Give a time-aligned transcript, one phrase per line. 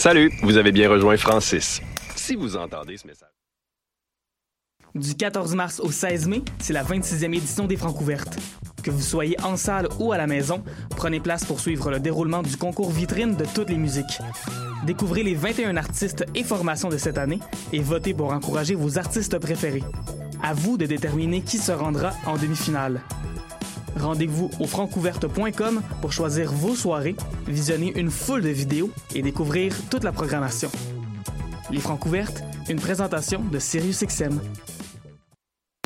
[0.00, 1.82] Salut, vous avez bien rejoint Francis.
[2.16, 3.28] Si vous entendez ce message.
[4.94, 8.38] Du 14 mars au 16 mai, c'est la 26e édition des Francs ouvertes.
[8.82, 10.64] Que vous soyez en salle ou à la maison,
[10.96, 14.20] prenez place pour suivre le déroulement du concours vitrine de toutes les musiques.
[14.86, 17.40] Découvrez les 21 artistes et formations de cette année
[17.74, 19.84] et votez pour encourager vos artistes préférés.
[20.42, 23.02] À vous de déterminer qui se rendra en demi-finale.
[23.98, 27.16] Rendez-vous au francouverte.com pour choisir vos soirées,
[27.46, 30.70] visionner une foule de vidéos et découvrir toute la programmation.
[31.70, 34.40] Les Francouvertes, une présentation de SiriusXM.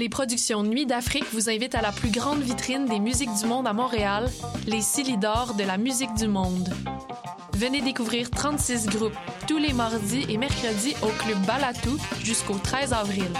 [0.01, 3.67] Les productions Nuit d'Afrique vous invitent à la plus grande vitrine des musiques du monde
[3.67, 4.29] à Montréal,
[4.67, 6.69] les Silidor de la musique du monde.
[7.53, 9.17] Venez découvrir 36 groupes
[9.47, 13.31] tous les mardis et mercredis au Club Balatou jusqu'au 13 avril.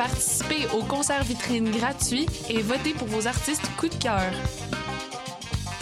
[0.00, 4.32] Participez au concert vitrine gratuit et votez pour vos artistes coup de cœur.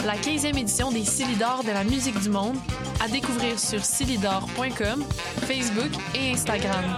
[0.05, 2.57] La 15e édition des Silidor de la musique du monde
[3.01, 5.05] à découvrir sur silidor.com,
[5.47, 6.97] Facebook et Instagram.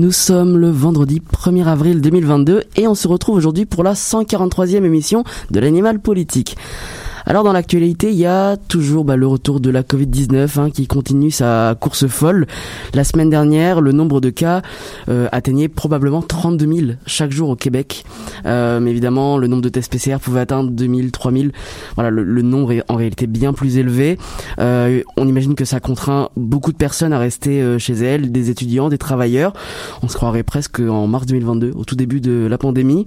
[0.00, 4.82] Nous sommes le vendredi 1er avril 2022 et on se retrouve aujourd'hui pour la 143e
[4.82, 6.56] émission de l'Animal Politique.
[7.26, 10.86] Alors dans l'actualité, il y a toujours bah, le retour de la Covid-19 hein, qui
[10.86, 12.46] continue sa course folle.
[12.94, 14.62] La semaine dernière, le nombre de cas
[15.08, 18.04] euh, atteignait probablement 32 000 chaque jour au Québec.
[18.46, 21.44] Euh, mais évidemment, le nombre de tests PCR pouvait atteindre 2 000, 3 000.
[21.94, 24.18] Voilà, le, nombre est en réalité bien plus élevé.
[24.58, 28.50] Euh, on imagine que ça contraint beaucoup de personnes à rester euh, chez elles, des
[28.50, 29.52] étudiants, des travailleurs.
[30.02, 33.06] On se croirait presque en mars 2022, au tout début de la pandémie.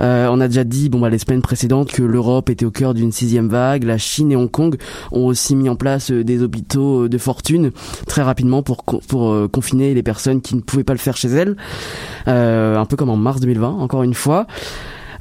[0.00, 2.94] Euh, on a déjà dit, bon, bah, les semaines précédentes, que l'Europe était au cœur
[2.94, 3.84] d'une sixième vague.
[3.84, 4.76] La Chine et Hong Kong
[5.12, 7.72] ont aussi mis en place euh, des hôpitaux euh, de fortune
[8.06, 11.56] très rapidement pour pour confiner les personnes qui ne pouvaient pas le faire chez elles.
[12.26, 14.46] un peu comme en mars 2020, encore une fois.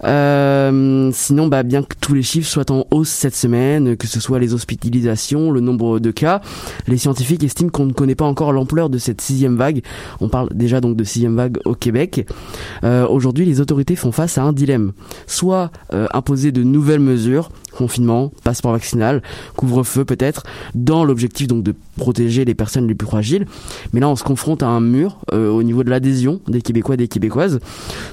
[0.04, 4.20] Euh, sinon, bah, bien que tous les chiffres soient en hausse cette semaine, que ce
[4.20, 6.42] soit les hospitalisations, le nombre de cas,
[6.88, 9.82] les scientifiques estiment qu'on ne connaît pas encore l'ampleur de cette sixième vague.
[10.20, 12.28] On parle déjà donc de sixième vague au Québec.
[12.84, 14.92] Euh, Aujourd'hui, les autorités font face à un dilemme.
[15.28, 19.22] Soit euh, imposer de nouvelles mesures, confinement, passeport vaccinal,
[19.56, 20.44] couvre-feu peut-être,
[20.74, 23.46] dans l'objectif donc de protéger les personnes les plus fragiles.
[23.94, 26.96] Mais là, on se confronte à un mur euh, au niveau de l'adhésion des Québécois
[26.96, 27.60] et des Québécoises.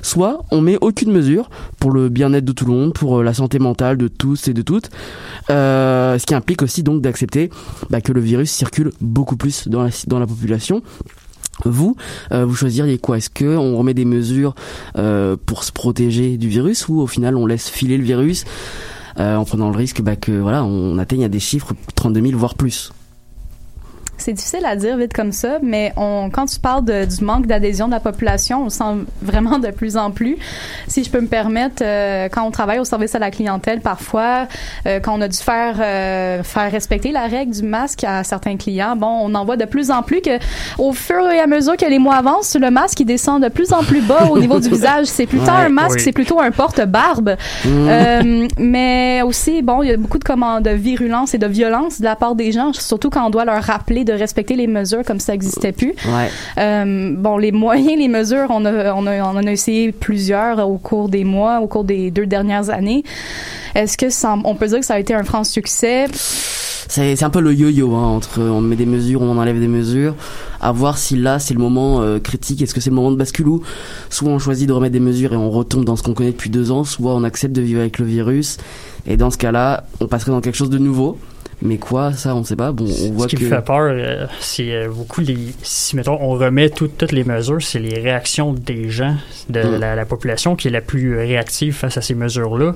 [0.02, 3.34] Soit on met aucune mesure pour le bien-être de tout le monde, pour euh, la
[3.34, 4.90] santé mentale de tous et de toutes,
[5.50, 7.50] euh, ce qui implique aussi donc d'accepter
[7.90, 10.82] bah, que le virus circule beaucoup plus dans la, population.
[11.64, 11.96] Vous,
[12.30, 13.18] vous choisiriez quoi?
[13.18, 14.54] Est-ce que on remet des mesures
[15.46, 18.44] pour se protéger du virus ou au final on laisse filer le virus
[19.16, 22.54] en prenant le risque bah, que voilà on atteigne à des chiffres 32 000 voire
[22.54, 22.92] plus
[24.22, 27.46] c'est difficile à dire vite comme ça, mais on, quand tu parles de, du manque
[27.46, 30.36] d'adhésion de la population, on sent vraiment de plus en plus.
[30.86, 34.46] Si je peux me permettre, euh, quand on travaille au service à la clientèle, parfois,
[34.86, 38.56] euh, quand on a dû faire euh, faire respecter la règle du masque à certains
[38.56, 40.38] clients, bon, on en voit de plus en plus que,
[40.78, 43.72] au fur et à mesure que les mois avancent, le masque il descend de plus
[43.72, 45.06] en plus bas au niveau du visage.
[45.06, 47.36] C'est plutôt un masque, c'est plutôt un porte-barbe.
[47.64, 48.48] Mmh.
[48.58, 52.04] mais aussi, bon, il y a beaucoup de commandes de virulence et de violence de
[52.04, 55.04] la part des gens, surtout quand on doit leur rappeler de de respecter les mesures
[55.04, 55.94] comme ça n'existait plus.
[56.06, 56.28] Ouais.
[56.58, 60.66] Euh, bon, les moyens, les mesures, on a, on, a, on en a essayé plusieurs
[60.68, 63.04] au cours des mois, au cours des deux dernières années.
[63.74, 66.06] Est-ce que ça, on peut dire que ça a été un franc succès?
[66.88, 70.14] C'est un peu le yo-yo hein, entre on met des mesures, on enlève des mesures,
[70.60, 73.16] à voir si là c'est le moment euh, critique, est-ce que c'est le moment de
[73.16, 73.62] bascule ou
[74.10, 76.50] soit on choisit de remettre des mesures et on retombe dans ce qu'on connaît depuis
[76.50, 78.58] deux ans, soit on accepte de vivre avec le virus
[79.06, 81.16] et dans ce cas-là on passerait dans quelque chose de nouveau
[81.62, 82.72] mais quoi, ça, on sait pas.
[82.72, 83.44] Bon, on voit Ce qui que...
[83.44, 85.36] me fait peur, euh, c'est euh, beaucoup les.
[85.62, 89.16] Si, mettons, on remet toutes les mesures, c'est les réactions des gens,
[89.48, 89.78] de Mm.
[89.80, 92.74] la, la population qui est la plus réactive face à ces mesures-là.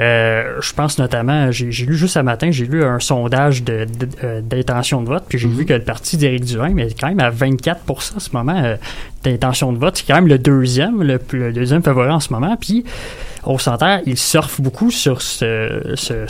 [0.00, 4.08] Euh, je pense notamment, j'ai lu juste ce matin, j'ai lu un sondage de- de-
[4.24, 5.54] euh, d'intention de, vote, puis j'ai Mhm.
[5.54, 8.76] vu que le parti d'Éric Duhaime est quand même à 24% en ce moment.
[9.30, 9.96] D'intention de vote.
[9.96, 12.56] C'est quand même le deuxième, le, le deuxième favori en ce moment.
[12.60, 12.84] Puis
[13.44, 16.26] on s'entend, il surfe beaucoup sur ce, ce,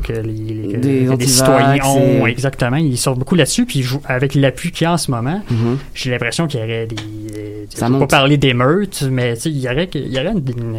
[0.00, 2.26] que les, Des que les antivax citoyens ont.
[2.26, 2.76] et- Exactement.
[2.76, 3.64] Il surfe beaucoup là-dessus.
[3.66, 5.78] Puis avec l'appui qu'il y a en ce moment, Mhm.
[5.94, 6.96] j'ai l'impression qu'il y aurait des.
[6.96, 10.44] des- Ça je vais pas parler d'émeutes, mais il y aurait, il y aurait une-
[10.56, 10.78] une-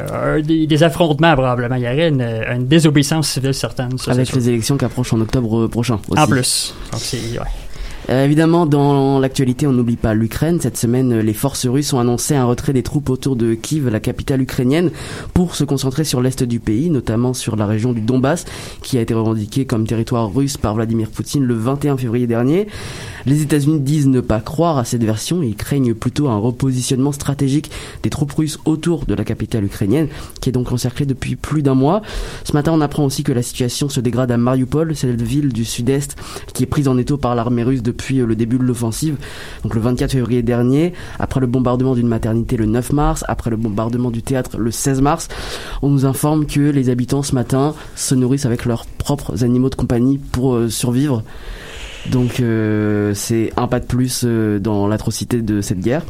[0.00, 1.74] euh, des, des affrontements probablement.
[1.76, 3.96] Il y aurait une, une désobéissance civile certaine.
[3.98, 6.20] ça, Avec les élections qui approchent en octobre euh, prochain aussi.
[6.22, 6.74] En plus.
[6.92, 7.46] Donc ouais.
[8.10, 10.60] Euh, évidemment, dans l'actualité, on n'oublie pas l'Ukraine.
[10.60, 14.00] Cette semaine, les forces russes ont annoncé un retrait des troupes autour de Kiev, la
[14.00, 14.90] capitale ukrainienne,
[15.34, 18.46] pour se concentrer sur l'est du pays, notamment sur la région du Donbass,
[18.82, 22.68] qui a été revendiquée comme territoire russe par Vladimir Poutine le 21 février dernier.
[23.26, 25.42] Les États-Unis disent ne pas croire à cette version.
[25.42, 27.70] Ils craignent plutôt un repositionnement stratégique
[28.02, 30.08] des troupes russes autour de la capitale ukrainienne,
[30.40, 32.00] qui est donc encerclée depuis plus d'un mois.
[32.44, 35.66] Ce matin, on apprend aussi que la situation se dégrade à Mariupol, cette ville du
[35.66, 36.16] sud-est
[36.54, 39.16] qui est prise en étau par l'armée russe depuis euh, le début de l'offensive,
[39.62, 43.56] donc le 24 février dernier, après le bombardement d'une maternité le 9 mars, après le
[43.56, 45.28] bombardement du théâtre le 16 mars.
[45.82, 49.74] On nous informe que les habitants ce matin se nourrissent avec leurs propres animaux de
[49.74, 51.22] compagnie pour euh, survivre.
[52.10, 56.02] Donc euh, c'est un pas de plus dans l'atrocité de cette guerre.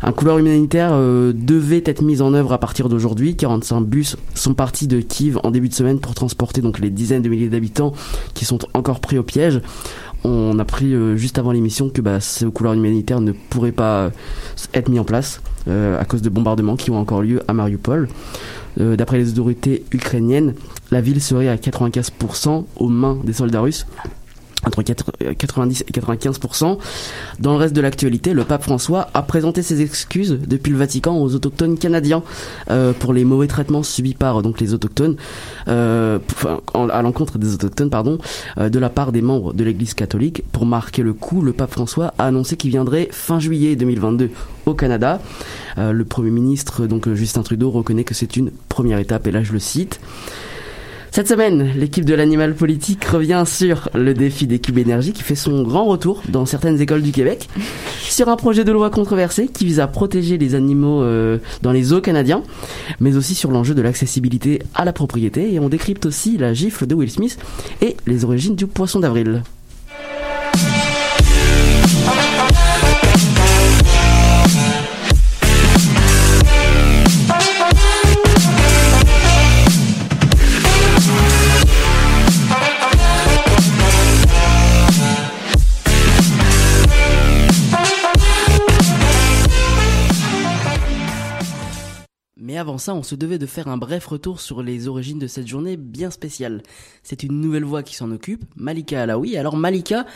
[0.00, 3.36] Un couloir humanitaire devait être mis en œuvre à partir d'aujourd'hui.
[3.36, 7.22] 45 bus sont partis de Kiev en début de semaine pour transporter donc les dizaines
[7.22, 7.92] de milliers d'habitants
[8.32, 9.60] qui sont encore pris au piège.
[10.24, 14.04] On a pris euh, juste avant l'émission que bah, ce couloir humanitaire ne pourrait pas
[14.04, 14.10] euh,
[14.74, 18.08] être mis en place euh, à cause de bombardements qui ont encore lieu à Mariupol.
[18.76, 20.54] D'après les autorités ukrainiennes,
[20.92, 23.86] la ville serait à 95% aux mains des soldats russes
[24.68, 26.78] entre 4 euh, 90 et 95%.
[27.40, 31.16] Dans le reste de l'actualité, le pape François a présenté ses excuses depuis le Vatican
[31.16, 32.22] aux autochtones canadiens
[32.70, 35.16] euh, pour les mauvais traitements subis par donc les autochtones,
[35.68, 36.18] euh,
[36.74, 38.18] à l'encontre des autochtones, pardon,
[38.58, 40.42] de la part des membres de l'Église catholique.
[40.52, 44.30] Pour marquer le coup, le pape François a annoncé qu'il viendrait fin juillet 2022
[44.66, 45.20] au Canada.
[45.76, 49.52] Le Premier ministre, donc Justin Trudeau, reconnaît que c'est une première étape, et là je
[49.52, 50.00] le cite.
[51.10, 55.34] Cette semaine, l'équipe de l'animal politique revient sur le défi des cubes énergie qui fait
[55.34, 57.48] son grand retour dans certaines écoles du Québec,
[58.02, 61.92] sur un projet de loi controversé qui vise à protéger les animaux euh, dans les
[61.92, 62.42] eaux canadiens,
[63.00, 66.86] mais aussi sur l'enjeu de l'accessibilité à la propriété et on décrypte aussi la gifle
[66.86, 67.38] de Will Smith
[67.80, 69.42] et les origines du poisson d'avril.
[92.40, 95.26] Mais avant ça, on se devait de faire un bref retour sur les origines de
[95.26, 96.62] cette journée bien spéciale.
[97.02, 99.36] C'est une nouvelle voix qui s'en occupe, Malika Alaoui.
[99.36, 100.06] Alors Malika,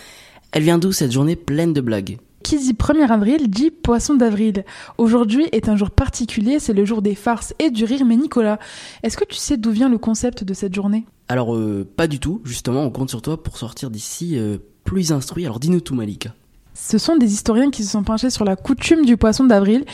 [0.52, 2.19] elle vient d'où cette journée pleine de blagues?
[2.44, 4.64] Qui dit 1er avril dit poisson d'avril.
[4.98, 8.04] Aujourd'hui est un jour particulier, c'est le jour des farces et du rire.
[8.04, 8.60] Mais Nicolas,
[9.02, 11.04] est-ce que tu sais d'où vient le concept de cette journée?
[11.26, 15.10] Alors euh, pas du tout, justement, on compte sur toi pour sortir d'ici euh, plus
[15.10, 15.44] instruit.
[15.44, 16.34] Alors dis-nous tout Malika.
[16.74, 19.84] Ce sont des historiens qui se sont penchés sur la coutume du poisson d'avril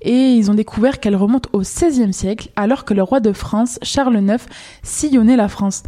[0.00, 3.78] et ils ont découvert qu'elle remonte au XVIe siècle alors que le roi de France,
[3.82, 4.42] Charles IX,
[4.82, 5.82] sillonnait la France.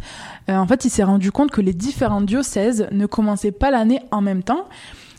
[0.49, 4.01] Euh, en fait, il s'est rendu compte que les différents diocèses ne commençaient pas l'année
[4.11, 4.67] en même temps.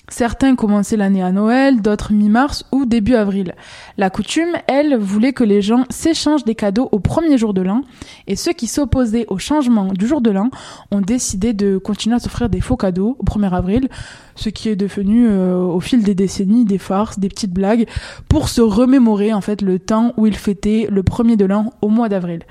[0.09, 3.55] Certains commençaient l'année à Noël, d'autres mi-mars ou début avril.
[3.97, 7.83] La coutume, elle, voulait que les gens s'échangent des cadeaux au premier jour de l'an,
[8.29, 10.51] et ceux qui s'opposaient au changement du jour de l'an
[10.93, 13.89] ont décidé de continuer à s'offrir des faux cadeaux au 1er avril,
[14.37, 17.87] ce qui est devenu euh, au fil des décennies des farces, des petites blagues,
[18.29, 21.89] pour se remémorer en fait le temps où ils fêtaient le premier de l'an au
[21.89, 22.43] mois d'avril.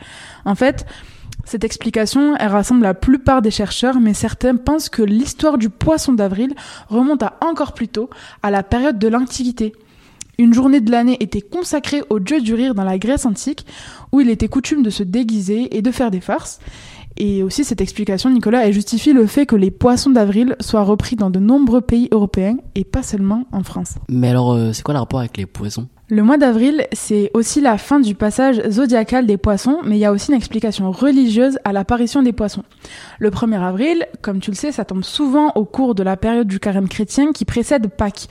[0.43, 0.85] En fait,
[1.45, 6.13] cette explication, elle rassemble la plupart des chercheurs, mais certains pensent que l'histoire du poisson
[6.13, 6.53] d'avril
[6.89, 8.09] remonte à encore plus tôt,
[8.41, 9.73] à la période de l'Antiquité.
[10.37, 13.65] Une journée de l'année était consacrée au dieu du rire dans la Grèce antique,
[14.11, 16.59] où il était coutume de se déguiser et de faire des farces.
[17.17, 21.15] Et aussi cette explication, Nicolas, elle justifie le fait que les poissons d'avril soient repris
[21.15, 23.95] dans de nombreux pays européens et pas seulement en France.
[24.09, 25.87] Mais alors, euh, c'est quoi le rapport avec les poissons?
[26.07, 30.05] Le mois d'avril, c'est aussi la fin du passage zodiacal des poissons, mais il y
[30.05, 32.61] a aussi une explication religieuse à l'apparition des poissons.
[33.17, 36.47] Le 1er avril, comme tu le sais, ça tombe souvent au cours de la période
[36.47, 38.27] du carême chrétien qui précède Pâques.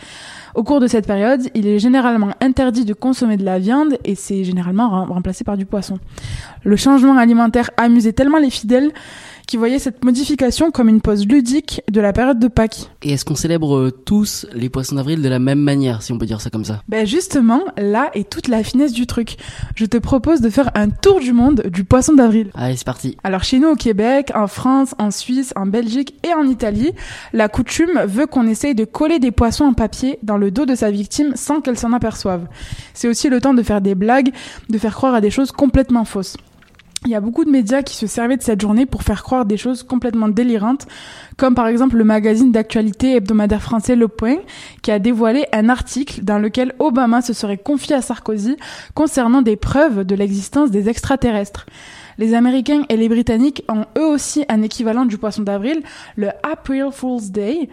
[0.55, 4.15] Au cours de cette période, il est généralement interdit de consommer de la viande et
[4.15, 5.99] c'est généralement rem- remplacé par du poisson.
[6.63, 8.93] Le changement alimentaire amusait tellement les fidèles
[9.49, 12.91] qui voyaient cette modification comme une pause ludique de la période de Pâques.
[13.03, 16.19] Et est-ce qu'on célèbre euh, tous les poissons d'avril de la même manière, si on
[16.19, 16.83] peut dire ça comme ça?
[16.89, 19.37] Ben justement, là est toute la finesse du truc.
[19.75, 22.51] Je te propose de faire un tour du monde du poisson d'avril.
[22.55, 23.17] Allez, c'est parti.
[23.25, 26.93] Alors chez nous au Québec, en France, en Suisse, en Belgique et en Italie,
[27.33, 30.67] la coutume veut qu'on essaye de coller des poissons en papier dans le le dos
[30.67, 32.47] de sa victime sans qu'elle s'en aperçoive.
[32.93, 34.31] C'est aussi le temps de faire des blagues,
[34.69, 36.37] de faire croire à des choses complètement fausses.
[37.07, 39.45] Il y a beaucoup de médias qui se servaient de cette journée pour faire croire
[39.45, 40.87] des choses complètement délirantes,
[41.37, 44.39] comme par exemple le magazine d'actualité hebdomadaire français Le Point,
[44.81, 48.57] qui a dévoilé un article dans lequel Obama se serait confié à Sarkozy
[48.95, 51.67] concernant des preuves de l'existence des extraterrestres.
[52.17, 55.83] Les Américains et les Britanniques ont eux aussi un équivalent du poisson d'avril,
[56.17, 57.69] le April Fool's Day,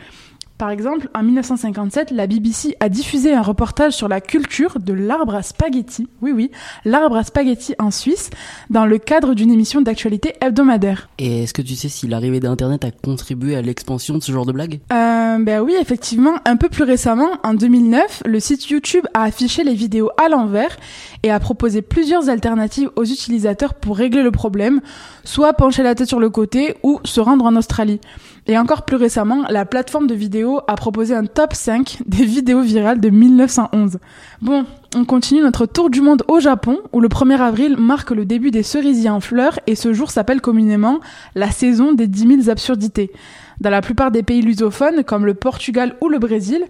[0.61, 5.33] par exemple, en 1957, la BBC a diffusé un reportage sur la culture de l'arbre
[5.33, 6.51] à spaghetti, oui oui,
[6.85, 8.29] l'arbre à spaghetti en Suisse,
[8.69, 11.09] dans le cadre d'une émission d'actualité hebdomadaire.
[11.17, 14.45] Et est-ce que tu sais si l'arrivée d'Internet a contribué à l'expansion de ce genre
[14.45, 14.81] de blague?
[14.93, 19.63] Euh, Ben oui, effectivement, un peu plus récemment, en 2009, le site YouTube a affiché
[19.63, 20.77] les vidéos à l'envers
[21.23, 24.81] et a proposé plusieurs alternatives aux utilisateurs pour régler le problème,
[25.23, 27.99] soit pencher la tête sur le côté ou se rendre en Australie.
[28.47, 32.61] Et encore plus récemment, la plateforme de vidéo a proposé un top 5 des vidéos
[32.61, 33.99] virales de 1911.
[34.41, 38.25] Bon, on continue notre tour du monde au Japon, où le 1er avril marque le
[38.25, 40.99] début des cerisiers en fleurs et ce jour s'appelle communément
[41.35, 43.11] la saison des 10 000 absurdités.
[43.59, 46.65] Dans la plupart des pays lusophones, comme le Portugal ou le Brésil,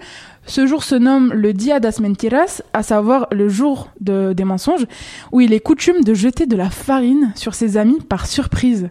[0.45, 4.85] ce jour se nomme le Dia das Mentiras, à savoir le jour de, des mensonges,
[5.31, 8.89] où il est coutume de jeter de la farine sur ses amis par surprise.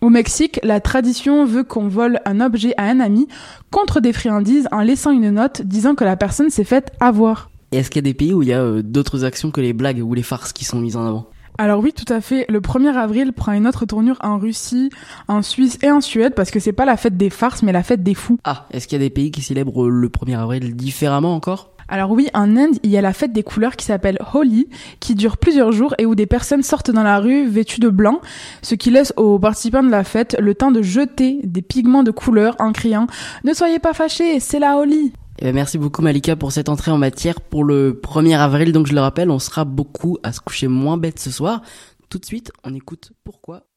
[0.00, 3.26] Au Mexique, la tradition veut qu'on vole un objet à un ami
[3.72, 7.50] contre des friandises en laissant une note disant que la personne s'est faite avoir.
[7.72, 9.72] Est-ce qu'il y a des pays où il y a euh, d'autres actions que les
[9.72, 11.26] blagues ou les farces qui sont mises en avant?
[11.58, 12.46] Alors oui, tout à fait.
[12.48, 14.90] Le 1er avril prend une autre tournure en Russie,
[15.26, 17.82] en Suisse et en Suède parce que c'est pas la fête des farces mais la
[17.82, 18.38] fête des fous.
[18.44, 21.72] Ah, est-ce qu'il y a des pays qui célèbrent le 1er avril différemment encore?
[21.88, 24.68] Alors oui, en Inde, il y a la fête des couleurs qui s'appelle Holi,
[25.00, 28.20] qui dure plusieurs jours et où des personnes sortent dans la rue vêtues de blanc,
[28.62, 32.10] ce qui laisse aux participants de la fête le temps de jeter des pigments de
[32.10, 33.06] couleur en criant⁇
[33.44, 35.06] Ne soyez pas fâchés, c'est la Holi!⁇
[35.40, 38.72] eh ben, merci beaucoup Malika pour cette entrée en matière pour le 1er avril.
[38.72, 41.62] Donc je le rappelle, on sera beaucoup à se coucher moins bête ce soir.
[42.08, 43.67] Tout de suite, on écoute pourquoi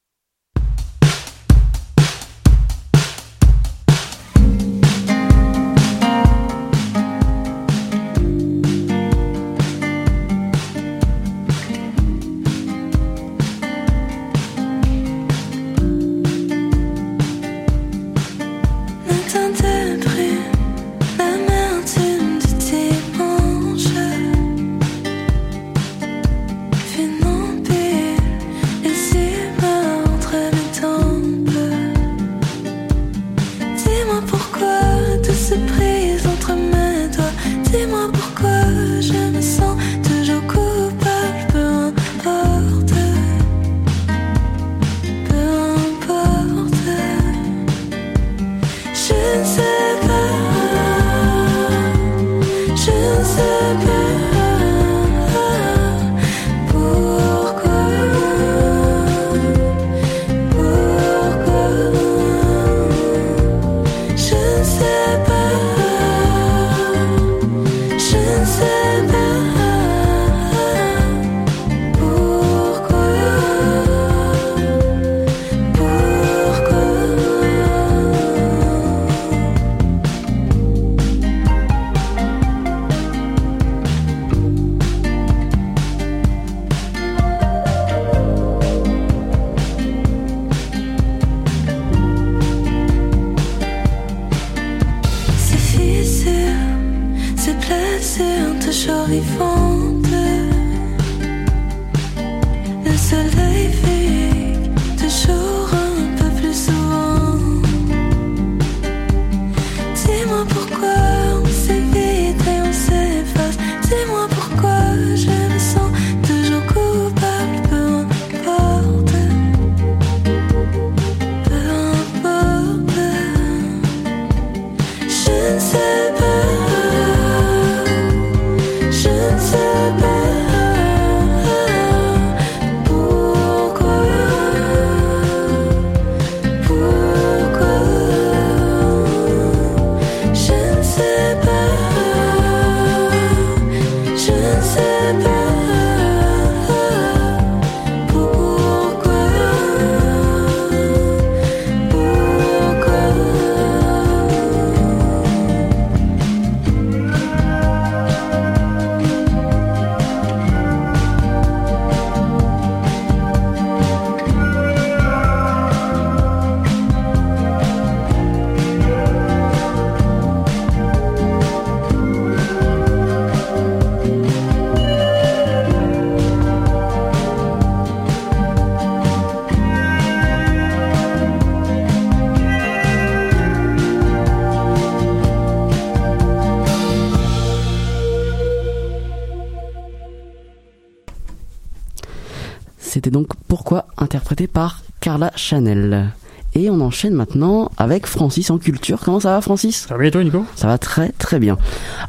[192.91, 196.09] C'était donc Pourquoi interprété par Carla Chanel.
[196.55, 198.99] Et on enchaîne maintenant avec Francis en culture.
[198.99, 199.85] Comment ça va Francis?
[199.87, 200.45] Ça va bien toi Nico?
[200.57, 201.57] Ça va très très bien.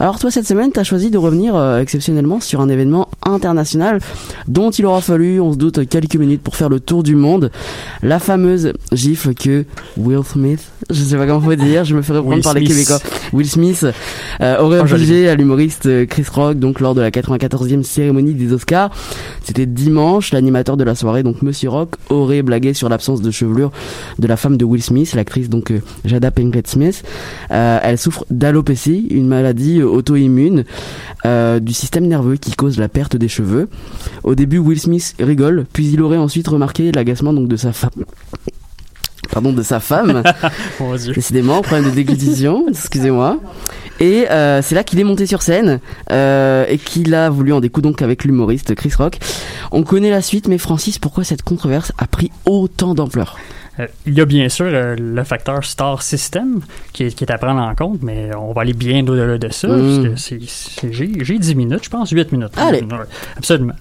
[0.01, 4.01] Alors toi cette semaine, tu as choisi de revenir euh, exceptionnellement sur un événement international
[4.49, 7.53] dont il aura fallu, on se doute, quelques minutes pour faire le tour du monde.
[8.03, 9.65] La fameuse gifle que
[9.97, 12.65] Will Smith, je sais pas comment faut dire, je me fais reprendre Will par les.
[12.65, 12.99] Québécois,
[13.33, 13.87] Will Smith
[14.41, 18.53] euh, aurait Oh, à l'humoriste euh, Chris Rock donc lors de la 94e cérémonie des
[18.53, 18.91] Oscars.
[19.43, 23.71] C'était dimanche, l'animateur de la soirée donc Monsieur Rock aurait blagué sur l'absence de chevelure
[24.19, 27.03] de la femme de Will Smith, l'actrice donc euh, Jada Pinkett Smith.
[27.51, 30.65] Euh, elle souffre d'alopécie, une maladie euh, auto-immune
[31.25, 33.69] euh, du système nerveux qui cause la perte des cheveux.
[34.25, 38.05] Au début, Will Smith rigole, puis il aurait ensuite remarqué l'agacement donc de sa femme.
[39.33, 40.23] Pardon, de sa femme.
[40.81, 41.15] Mon Dieu.
[41.15, 43.39] Décidément, problème de déglutition, excusez-moi.
[43.99, 47.61] Et euh, c'est là qu'il est monté sur scène euh, et qu'il a voulu en
[47.61, 49.19] découdre donc avec l'humoriste Chris Rock.
[49.71, 53.39] On connaît la suite, mais Francis, pourquoi cette controverse a pris autant d'ampleur?
[53.81, 56.61] Euh, il y a bien sûr euh, le facteur star system
[56.93, 59.49] qui est, qui est à prendre en compte, mais on va aller bien au-delà de
[59.49, 59.69] ça.
[59.69, 60.15] Mm.
[60.91, 62.53] J'ai j'ai 10 minutes, je pense, 8 minutes.
[62.57, 62.85] Allez.
[63.37, 63.75] Absolument.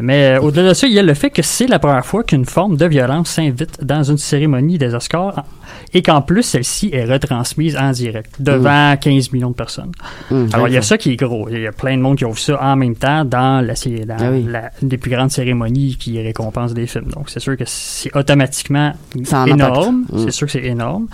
[0.00, 2.24] Mais euh, au-delà de ça, il y a le fait que c'est la première fois
[2.24, 5.44] qu'une forme de violence s'invite dans une cérémonie des Oscars
[5.92, 9.92] et qu'en plus, celle-ci est retransmise en direct devant 15 millions de personnes.
[10.52, 11.48] Alors, il y a ça qui est gros.
[11.50, 13.74] Il y a plein de monde qui ont vu ça en même temps dans, la,
[13.74, 14.46] dans Ah oui.
[14.48, 17.10] la- une des plus grandes cérémonies qui récompensent des films.
[17.14, 18.92] Donc, c'est sûr que c'est automatiquement
[19.24, 20.04] Ça énorme.
[20.18, 21.06] C'est sûr que c'est énorme.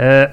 [0.00, 0.26] Euh,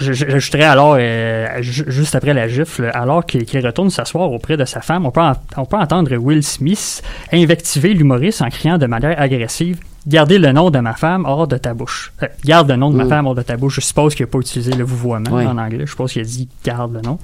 [0.00, 4.80] J'ajouterais alors, euh, ju- juste après la gifle, alors qu'il retourne s'asseoir auprès de sa
[4.80, 9.20] femme, on peut, en- on peut entendre Will Smith invectiver l'humoriste en criant de manière
[9.20, 12.12] agressive Gardez le nom de ma femme hors de ta bouche.
[12.24, 13.08] Euh, garde le nom de ma Mm.
[13.08, 13.76] femme hors de ta bouche.
[13.76, 15.46] Je suppose qu'il n'a pas utilisé le vouvoiement Ouais.
[15.46, 15.84] en anglais.
[15.86, 17.20] Je suppose qu'il a dit garde le nom.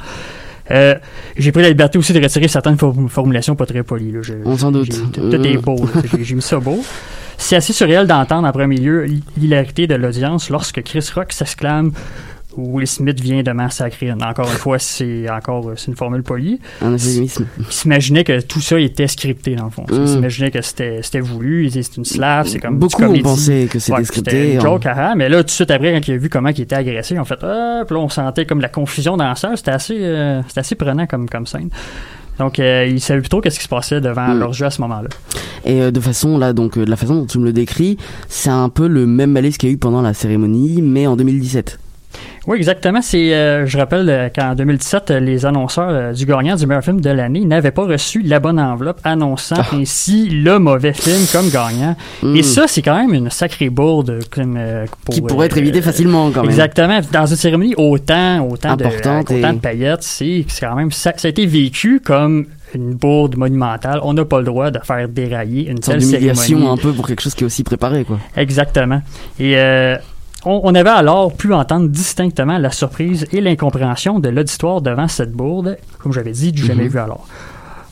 [0.71, 0.95] Euh,
[1.37, 4.13] j'ai pris la liberté aussi de retirer certaines form- formulations pas très polies.
[4.13, 4.21] là.
[4.23, 4.91] Je- On s'en doute.
[5.13, 5.61] Tout est Mm.
[5.61, 5.89] beau.
[6.23, 6.81] J'ai mis ça beau.
[7.37, 9.07] C'est assez surréel d'entendre en premier lieu
[9.37, 11.91] l'hilarité de l'audience lorsque Chris Rock s'exclame
[12.59, 14.13] Will Smith vient de massacrer.
[14.13, 16.61] Encore une fois, c'est encore c'est une formule polie.
[16.83, 17.47] Un euphémisme.
[17.59, 19.85] Il s'imaginait que tout ça était scripté dans le fond.
[19.89, 19.95] Mm.
[20.03, 21.71] Il s'imaginait que c'était c'était voulu.
[21.71, 24.55] C'est une slave, c'est comme Beaucoup ont pensé que c'était Ouais, scripté.
[24.55, 26.61] Une joke, ah, mais là, tout de suite après, quand il a vu comment il
[26.61, 29.57] était agressé, on fait Ah, puis là, on sentait comme la confusion dans la salle.
[29.57, 31.71] C'était assez, euh, c'était assez prenant comme, comme scène.
[32.39, 34.39] Donc, euh, ils savaient plus trop qu'est-ce qui se passait devant Mm.
[34.39, 35.09] leur jeu à ce moment-là.
[35.65, 37.97] Et euh, de façon là, donc euh, de la façon dont tu me le décris,
[38.29, 41.17] c'est un peu le même malaise qu'il y a eu pendant la cérémonie, mais en
[41.17, 41.79] 2017.
[42.47, 43.03] Oui, exactement.
[43.03, 46.83] C'est, euh, je rappelle euh, qu'en 2017, euh, les annonceurs euh, du gagnant du meilleur
[46.83, 51.51] film de l'année n'avaient pas reçu la bonne enveloppe annonçant ainsi le mauvais film comme
[51.51, 51.95] gagnant.
[52.23, 52.37] Mm.
[52.37, 54.59] Et ça, c'est quand même une sacrée bourde comme,
[55.05, 56.51] pour, qui pourrait être euh, évité facilement quand même.
[56.51, 57.01] Exactement.
[57.13, 60.75] Dans une cérémonie autant, autant de, Importante avec autant et- de paillettes, c'est c'est quand
[60.75, 64.01] même ça, ça a été vécu comme une bourde monumentale.
[64.03, 66.67] On n'a pas le droit de faire dérailler une telle cérémonie.
[66.67, 68.19] un peu pour quelque chose qui est aussi préparé quoi.
[68.37, 69.03] Exactement.
[69.39, 69.57] Et
[70.45, 75.33] on, on avait alors pu entendre distinctement la surprise et l'incompréhension de l'auditoire devant cette
[75.33, 76.89] bourde, comme j'avais dit, du jamais Mhm.
[76.91, 77.27] vu alors.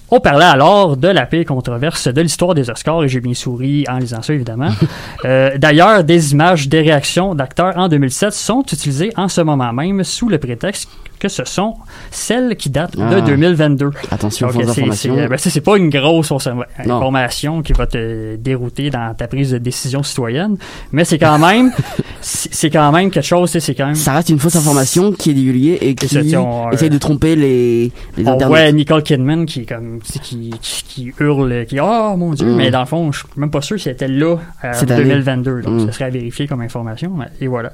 [0.08, 3.84] On parlait alors de la pire controverse de l'histoire des Oscars et j'ai bien souri
[3.88, 4.70] en lisant ça évidemment.
[5.24, 10.04] Euh, D'ailleurs, des images des réactions d'acteurs en 2007 sont utilisées en ce moment même
[10.04, 11.74] sous le prétexte que ce sont
[12.10, 13.20] celles qui datent de Ah.
[13.20, 13.90] 2022.
[14.10, 16.96] Attention, Donc, fausse c'est- euh, ben, pas une grosse Non.
[16.96, 20.56] information qui va te dérouter dans ta prise de décision citoyenne,
[20.92, 21.72] mais c'est quand même,
[22.20, 23.94] c'est quand même quelque chose, tu sais, c'est quand même.
[23.94, 27.36] Ça reste une fausse information qui est divulguée et qui on, euh, essaye de tromper
[27.36, 32.32] les, les On voit Nicole Kidman qui comme qui, qui, qui hurle, qui oh mon
[32.32, 32.56] dieu, Mm.
[32.56, 34.90] mais dans le fond, je suis même pas sûr si elle était là en Cette
[34.90, 35.04] année.
[35.04, 35.86] 2022, donc Mm.
[35.86, 37.72] ça serait à vérifier comme information, et voilà.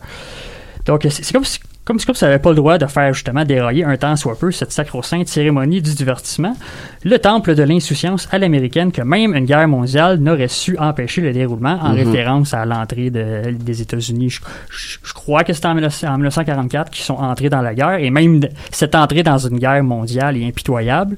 [0.87, 3.97] Donc c'est comme si comme ça n'avait pas le droit de faire justement dérailler un
[3.97, 6.57] temps soit peu cette sacro-sainte cérémonie du divertissement,
[7.05, 11.33] le temple de l'insouciance à l'américaine que même une guerre mondiale n'aurait su empêcher le
[11.33, 11.97] déroulement en Mhm.
[12.09, 14.31] référence à l'entrée de- des États-Unis.
[14.31, 14.41] Je,
[14.71, 17.95] je- je crois que c'était en, 19- en 1944 qu'ils sont entrés dans la guerre
[17.99, 21.17] et même de- cette entrée dans une guerre mondiale est impitoyable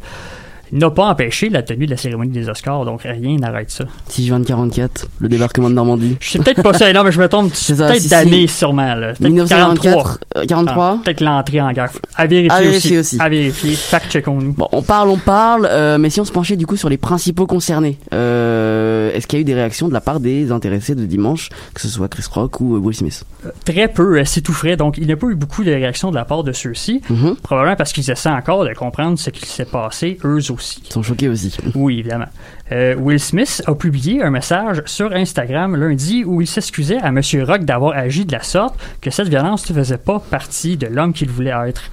[0.79, 3.85] n'a pas empêché la tenue de la cérémonie des Oscars, donc rien n'arrête ça.
[4.09, 6.17] 6 juin de 44, le débarquement de Normandie.
[6.21, 8.57] Je sais peut-être pas ça, non, mais je me trompe C'est peut-être si, d'année si.
[8.59, 8.95] sûrement.
[8.95, 9.09] Là.
[9.15, 10.85] Peut-être 1944, euh, 43.
[10.85, 11.91] Ah, peut-être l'entrée en guerre.
[12.17, 12.69] À vérifier, À aussi.
[12.69, 13.17] vérifier aussi.
[13.21, 13.75] À vérifier.
[13.75, 14.53] Fact-checkons-nous.
[14.53, 16.97] Bon, on parle, on parle, euh, mais si on se penchait du coup sur les
[16.99, 20.95] principaux concernés, euh, est-ce qu'il y a eu des réactions de la part des intéressés
[20.95, 23.25] de dimanche, que ce soit Chris Rock ou Will Smith?
[23.65, 26.17] Très peu, c'est tout frais, donc il n'y a pas eu beaucoup de réactions de
[26.17, 27.01] la part de ceux-ci.
[27.11, 27.37] Mhm.
[27.43, 30.64] Probablement parce qu'ils essaient encore de comprendre ce qui s'est passé, eux aussi.
[30.85, 31.57] Ils sont choqués aussi.
[31.75, 32.29] Oui, évidemment.
[32.73, 37.21] Euh, Will Smith a publié un message sur Instagram lundi où il s'excusait à M.
[37.47, 41.13] Rock d'avoir agi de la sorte, que cette violence ne faisait pas partie de l'homme
[41.13, 41.91] qu'il voulait être.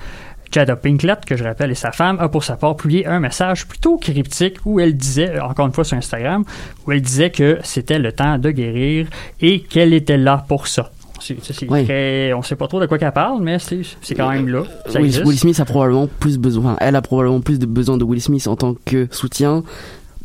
[0.52, 3.68] Jada Pinklet, que je rappelle est sa femme, a pour sa part publié un message
[3.68, 6.44] plutôt cryptique où elle disait, encore une fois sur Instagram,
[6.86, 9.08] où elle disait que c'était le temps de guérir
[9.40, 10.92] et qu'elle était là pour ça.
[11.22, 11.86] C'est, c'est Oui.
[11.86, 14.64] très- on sait pas trop de quoi qu'elle parle, mais c'est, c'est quand même là.
[14.88, 15.26] Ça Will, existe.
[15.26, 18.48] Will Smith a probablement plus besoin, elle a probablement plus de besoin de Will Smith
[18.48, 19.64] en tant que soutien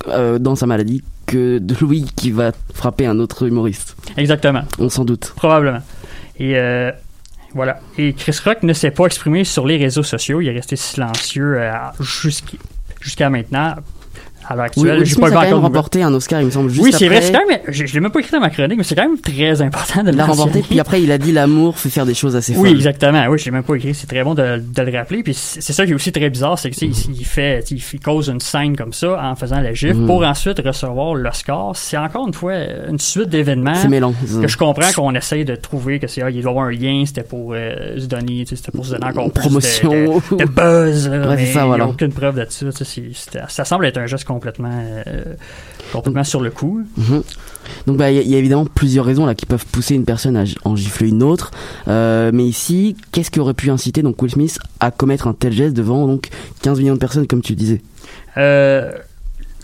[0.09, 3.96] euh, dans sa maladie que de Louis qui va frapper un autre humoriste.
[4.16, 4.62] Exactement.
[4.78, 5.32] On s'en doute.
[5.37, 5.80] Probablement.
[6.38, 6.90] Et euh,
[7.54, 7.80] voilà.
[7.98, 10.40] Et Chris Rock ne s'est pas exprimé sur les réseaux sociaux.
[10.40, 12.56] Il est resté silencieux euh, jusqu'à
[13.00, 13.74] jusqu'à maintenant.
[14.48, 16.70] À l'heure actuelle, Will j'ai pas a quand même remporté un Oscar, il me semble,
[16.70, 17.16] juste Oui, c'est vrai.
[17.16, 17.26] après.
[17.26, 17.61] C'est quand même.
[17.68, 20.02] Je, je l'ai même pas écrit dans ma chronique, mais c'est quand même très important
[20.04, 20.62] de le remporté, mentionner.
[20.68, 22.76] puis après il a dit l'amour fait faire des choses assez Oui, folles.
[22.76, 23.24] exactement.
[23.28, 23.94] Oui, je l'ai même pas écrit.
[23.94, 25.22] C'est très bon de, de le rappeler.
[25.22, 28.28] Puis c'est ça qui est aussi très bizarre, c'est que il, il fait, il cause
[28.28, 30.06] une scène comme ça en faisant la gifle Mhm.
[30.06, 31.72] pour ensuite recevoir l'Oscar.
[31.74, 32.54] C'est encore une fois
[32.88, 34.12] une suite d'événements C'est mêlant.
[34.40, 36.70] que je comprends qu'on essaye de trouver que c'est ah, il doit y avoir un
[36.72, 39.90] lien, c'était pour euh, se donner, c'était pour se donner encore plus Promotion.
[39.90, 41.09] de, de, de buzz.
[41.09, 41.85] Là, Ouais, mais ça, voilà.
[41.85, 44.70] Il n'y a aucune preuve c'était- ça semble être un geste complètement,
[45.07, 45.22] euh,
[45.92, 46.83] complètement sur le coup.
[46.96, 47.22] Mhm.
[47.87, 49.94] Donc bah il y, a- il y a évidemment plusieurs raisons là qui peuvent pousser
[49.94, 51.51] une personne à en gifler une autre.
[51.88, 55.53] Euh, mais ici, qu'est-ce qui aurait pu inciter donc Will Smith à commettre un tel
[55.53, 56.29] geste devant donc
[56.62, 57.81] 15 millions de personnes comme tu disais?
[58.37, 58.92] Euh,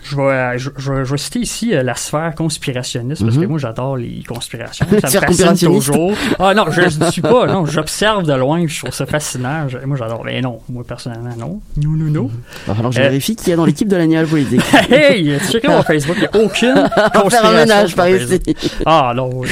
[0.03, 3.43] je vais, je, je vais- je vais citer ici euh, la sphère conspirationniste parce Mhm.
[3.43, 4.85] que moi j'adore les conspirations.
[4.91, 5.87] La ça me sphère fascine conspirationniste.
[5.87, 6.11] toujours.
[6.39, 7.47] Ah non, je ne suis pas.
[7.47, 8.65] Non, j'observe de loin.
[8.67, 9.67] Je trouve ça fascinant.
[9.69, 10.23] Je- moi j'adore.
[10.25, 11.61] Mais non, moi personnellement non.
[11.81, 12.31] Non non non.
[12.65, 13.03] Falloir que je Euh.
[13.03, 14.61] vérifie qui y a dans l'équipe de l'animal politique.
[14.91, 16.17] hey, checkez mon Facebook.
[16.17, 16.69] Il n'y a aucune.
[16.75, 18.41] On va faire un conspiration ménage par ici.
[18.85, 19.29] Ah non.
[19.33, 19.47] oui.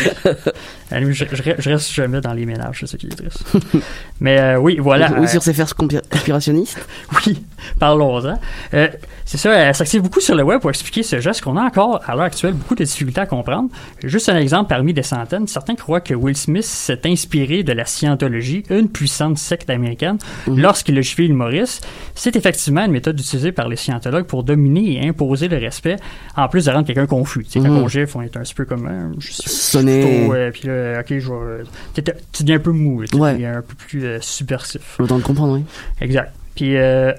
[0.91, 1.25] Je, je,
[1.57, 3.43] je reste jamais dans les ménages, c'est ça qui est triste.
[4.19, 5.11] Mais euh, oui, voilà.
[5.17, 6.77] Oui, euh, sur ces fers compir- conspirationnistes?
[7.25, 7.41] oui,
[7.79, 8.39] parlons-en.
[8.73, 8.87] Euh,
[9.25, 12.01] c'est ça, elle s'active beaucoup sur le web pour expliquer ce geste qu'on a encore,
[12.05, 13.69] à l'heure actuelle, beaucoup de difficultés à comprendre.
[14.03, 15.47] Juste un exemple parmi des centaines.
[15.47, 20.59] Certains croient que Will Smith s'est inspiré de la scientologie, une puissante secte américaine, Mhm.
[20.59, 21.87] lorsqu'il a juivé l'humoriste.
[22.15, 25.95] C'est effectivement une méthode utilisée par les scientologues pour dominer et imposer le respect,
[26.35, 27.43] en plus de rendre quelqu'un confus.
[27.45, 27.83] Tu sais, quand Mhm.
[27.83, 28.87] on gifle, on est un petit peu comme...
[28.87, 30.01] euh, je suis Sonner.
[30.27, 31.63] plutôt, puis là, ok, je vais...
[32.01, 33.45] t'es- Tu deviens un peu mou, tu Ouais.
[33.45, 34.97] un peu plus euh, subversif.
[34.99, 35.63] Le temps de comprendre, oui.
[36.01, 36.33] Exact.
[36.55, 37.11] Puis, euh,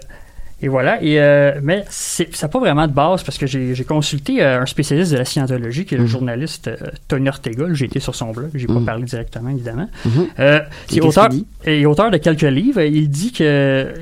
[0.62, 1.02] et voilà.
[1.02, 4.66] Et, euh, mais ça n'a pas vraiment de base parce que j'ai, consulté euh, un
[4.66, 6.08] spécialiste de la scientologie qui est le Mhm.
[6.08, 6.76] journaliste euh,
[7.08, 7.64] Tony Ortega.
[7.72, 8.50] J'ai été sur son blog.
[8.54, 8.84] J'ai pas Mhm.
[8.84, 9.88] parlé directement, évidemment.
[10.38, 11.28] Euh, c'est qu'est-ce auteur,
[12.06, 12.80] et de quelques livres.
[12.82, 13.92] Il dit que,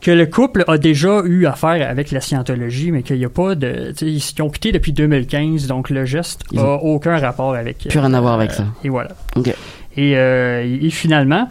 [0.00, 3.54] que le couple a déjà eu affaire avec la scientologie, mais qu'il n'y a pas
[3.56, 3.92] de.
[4.02, 7.78] Ils ont quitté depuis 2015, donc le geste n'a aucun rapport avec.
[7.88, 8.64] Plus rien à voir avec ça.
[8.84, 9.10] Et voilà.
[9.96, 11.48] Et, et finalement,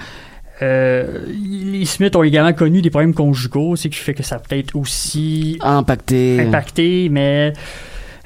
[0.61, 4.75] les Smith ont également connu des problèmes conjugaux, c'est qui fait que ça a peut-être
[4.75, 6.39] aussi impacté.
[6.41, 7.53] impacté, mais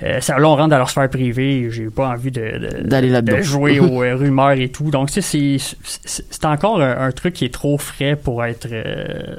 [0.04, 1.68] euh, ça là on rentre dans leur sphère privée.
[1.72, 3.38] J'ai pas envie de, de- D'aller là-dedans.
[3.38, 4.92] de jouer aux euh, rumeurs et tout.
[4.92, 9.36] Donc c'est c'est encore un, un truc qui est trop frais pour être euh,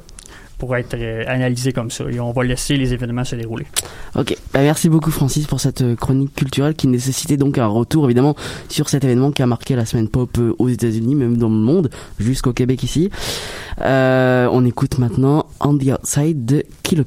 [0.60, 2.04] pour être euh, analysé comme ça.
[2.08, 3.66] Et on va laisser les événements se dérouler.
[4.14, 8.04] Ok, bah, merci beaucoup Francis pour cette euh, chronique culturelle qui nécessitait donc un retour
[8.04, 8.36] évidemment
[8.68, 11.54] sur cet événement qui a marqué la semaine pop euh, aux États-Unis, même dans le
[11.54, 13.10] monde, jusqu'au Québec ici.
[13.80, 17.04] On écoute maintenant On the Outside de Kilo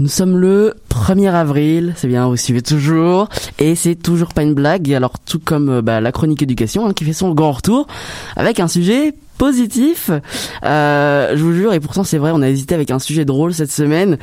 [0.00, 4.54] Nous sommes le 1er avril, c'est bien, vous suivez toujours, et c'est toujours pas une
[4.54, 7.86] blague, alors tout comme euh, bah, la chronique éducation hein, qui fait son grand retour,
[8.34, 10.10] avec un sujet positif,
[10.64, 13.52] euh, je vous jure, et pourtant c'est vrai, on a hésité avec un sujet drôle
[13.52, 14.16] cette semaine,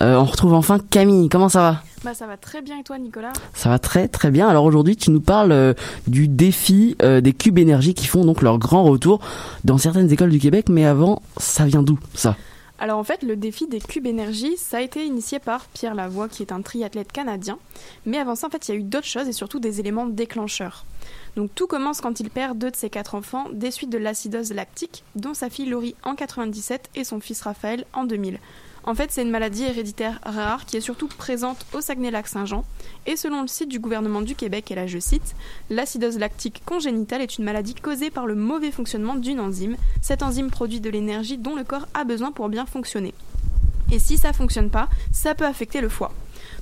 [0.00, 1.82] Euh, on retrouve enfin Camille, comment ça va?
[2.04, 3.32] Bah ça va très bien et toi Nicolas?
[3.52, 5.74] Ça va très très bien, alors aujourd'hui tu nous parles euh,
[6.06, 9.20] du défi euh, des cubes énergie qui font donc leur grand retour
[9.64, 12.34] dans certaines écoles du Québec, mais avant, ça vient d'où ça?
[12.80, 16.28] Alors en fait le défi des cubes énergie ça a été initié par Pierre Lavoie
[16.28, 17.58] qui est un triathlète canadien.
[18.06, 20.06] Mais avant ça en fait il y a eu d'autres choses et surtout des éléments
[20.06, 20.84] déclencheurs.
[21.34, 24.52] Donc tout commence quand il perd deux de ses quatre enfants des suites de l'acidose
[24.52, 28.38] lactique dont sa fille Laurie en 97 et son fils Raphaël en 2000.
[28.88, 32.64] En fait, c'est une maladie héréditaire rare qui est surtout présente au Saguenay-Lac-Saint-Jean.
[33.04, 35.34] Et selon le site du gouvernement du Québec, et là je cite,
[35.68, 39.76] l'acidose lactique congénitale est une maladie causée par le mauvais fonctionnement d'une enzyme.
[40.00, 43.12] Cette enzyme produit de l'énergie dont le corps a besoin pour bien fonctionner.
[43.92, 46.14] Et si ça fonctionne pas, ça peut affecter le foie.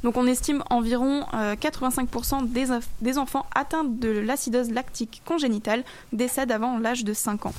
[0.03, 5.85] Donc on estime environ euh, 85% des, enf- des enfants atteints de l'acidose lactique congénitale
[6.13, 7.55] décèdent avant l'âge de 5 ans.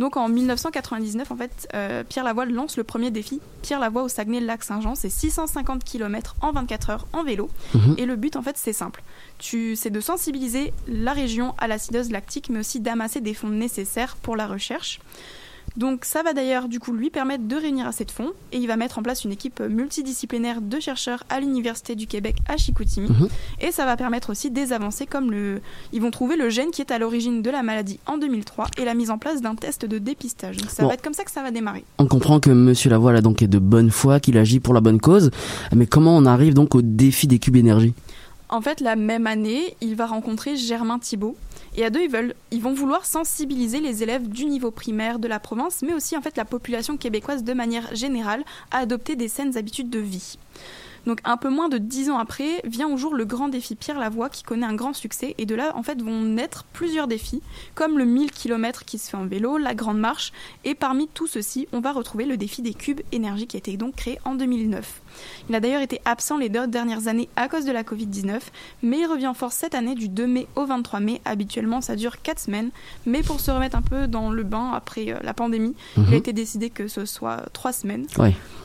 [0.00, 3.38] Donc en 1999, en fait, euh, Pierre Lavoie lance le premier défi.
[3.60, 7.50] Pierre Lavoie au Saguenay-Lac-Saint-Jean, c'est 650 km en 24 heures en vélo.
[7.74, 7.96] Mhm.
[7.98, 9.02] Et le but, en fait, c'est simple.
[9.38, 14.36] C'est de sensibiliser la région à l'acidose lactique, mais aussi d'amasser des fonds nécessaires pour
[14.36, 15.00] la recherche.
[15.76, 18.66] Donc ça va d'ailleurs du coup lui permettre de réunir assez de fonds et il
[18.66, 23.08] va mettre en place une équipe multidisciplinaire de chercheurs à l'université du Québec à Chicoutimi
[23.08, 23.28] Mhm.
[23.60, 25.60] et ça va permettre aussi des avancées comme le
[25.92, 28.84] ils vont trouver le gène qui est à l'origine de la maladie en 2003 et
[28.84, 30.56] la mise en place d'un test de dépistage.
[30.56, 30.88] Donc ça Bon.
[30.88, 31.84] va être comme ça que ça va démarrer.
[31.98, 34.80] On comprend que Monsieur Lavoie là donc est de bonne foi, qu'il agit pour la
[34.80, 35.30] bonne cause,
[35.74, 37.94] mais comment on arrive donc au défi des cubes énergie?
[38.52, 41.36] En fait, la même année, il va rencontrer Germain Thibault.
[41.76, 45.28] Et à deux, ils, veulent, ils vont vouloir sensibiliser les élèves du niveau primaire de
[45.28, 49.28] la province, mais aussi en fait la population québécoise de manière générale à adopter des
[49.28, 50.36] saines habitudes de vie.
[51.06, 54.00] Donc un peu moins de dix ans après, vient au jour le grand défi Pierre
[54.00, 57.42] Lavoie qui connaît un grand succès et de là en fait vont naître plusieurs défis
[57.74, 60.32] comme le 1000 km qui se fait en vélo, la grande marche
[60.64, 63.76] et parmi tout ceci, on va retrouver le défi des cubes énergie qui a été
[63.76, 65.00] donc créé en 2009.
[65.48, 68.40] Il a d'ailleurs été absent les deux dernières années à cause de la Covid-19,
[68.82, 71.20] mais il revient en force cette année du 2 mai au 23 mai.
[71.24, 72.70] Habituellement, ça dure 4 semaines,
[73.06, 76.06] mais pour se remettre un peu dans le bain après euh, la pandémie, il a
[76.08, 76.14] Mhm.
[76.14, 78.06] été décidé que ce soit 3 semaines.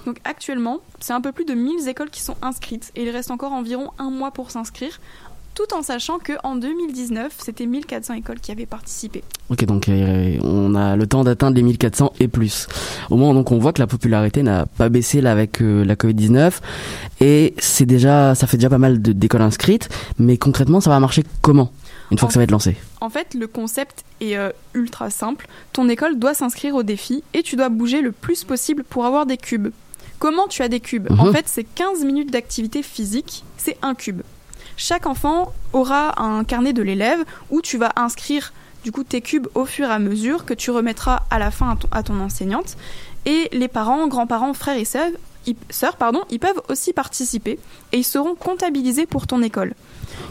[0.06, 3.32] Donc actuellement, c'est un peu plus de 1000 écoles qui sont inscrites et il reste
[3.32, 5.00] encore environ un mois pour s'inscrire,
[5.56, 9.24] tout en sachant que en 2019, c'était 1400 écoles qui avaient participé.
[9.50, 12.68] Ok, donc euh, on a le temps d'atteindre les 1400 et plus.
[13.10, 15.96] Au moins, donc on voit que la popularité n'a pas baissé là avec euh, la
[15.96, 16.52] Covid-19
[17.22, 19.90] et c'est déjà, ça fait déjà pas mal de- d'écoles inscrites.
[20.20, 21.72] Mais concrètement, ça va marcher comment
[22.12, 22.76] une fois En- que ça va être lancé?
[23.02, 25.48] En fait, le concept est euh, ultra simple.
[25.74, 29.26] Ton école doit s'inscrire au défi et tu dois bouger le plus possible pour avoir
[29.26, 29.70] des cubes.
[30.20, 31.10] Comment tu as des cubes?
[31.12, 31.20] Mhm.
[31.20, 34.22] En fait, c'est 15 minutes d'activité physique, c'est un cube.
[34.78, 39.48] Chaque enfant aura un carnet de l'élève où tu vas inscrire du coup tes cubes
[39.56, 42.78] au fur et à mesure que tu remettras à la fin à ton, enseignante.
[43.26, 47.58] Et les parents, grands-parents, frères et sœurs, pardon, ils peuvent aussi participer
[47.92, 49.74] et ils seront comptabilisés pour ton école.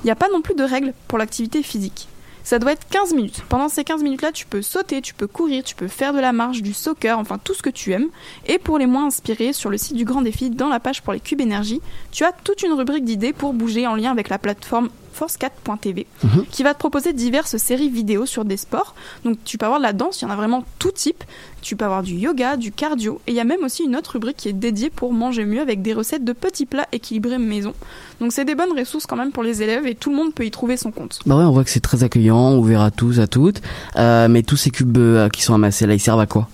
[0.02, 2.08] Il n'y a pas non plus de règles pour l'activité physique.
[2.44, 3.42] Ça doit être 15 minutes.
[3.48, 6.32] Pendant ces 15 minutes-là, tu peux sauter, tu peux courir, tu peux faire de la
[6.32, 8.08] marche, du soccer, enfin tout ce que tu aimes.
[8.46, 11.14] Et pour les moins inspirés, sur le site du Grand Défi, dans la page pour
[11.14, 11.80] les cubes énergie,
[12.12, 16.44] tu as toute une rubrique d'idées pour bouger en lien avec la plateforme force4.tv Mhm.
[16.50, 18.94] qui va te proposer diverses séries vidéo sur des sports.
[19.24, 21.24] Donc tu peux avoir de la danse, il y en a vraiment tout type.
[21.62, 24.12] Tu peux avoir du yoga, du cardio et il y a même aussi une autre
[24.12, 27.72] rubrique qui est dédiée pour manger mieux avec des recettes de petits plats équilibrés maison.
[28.20, 30.44] Donc c'est des bonnes ressources quand même pour les élèves et tout le monde peut
[30.44, 31.20] y trouver son compte.
[31.26, 33.62] Bah ouais, on voit que c'est très accueillant, ouvert à tous, à toutes.
[33.96, 36.48] Euh, mais tous ces cubes euh, qui sont amassés là, ils servent à quoi?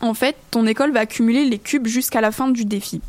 [0.00, 3.00] En fait, ton école va accumuler les cubes jusqu'à la fin du défi.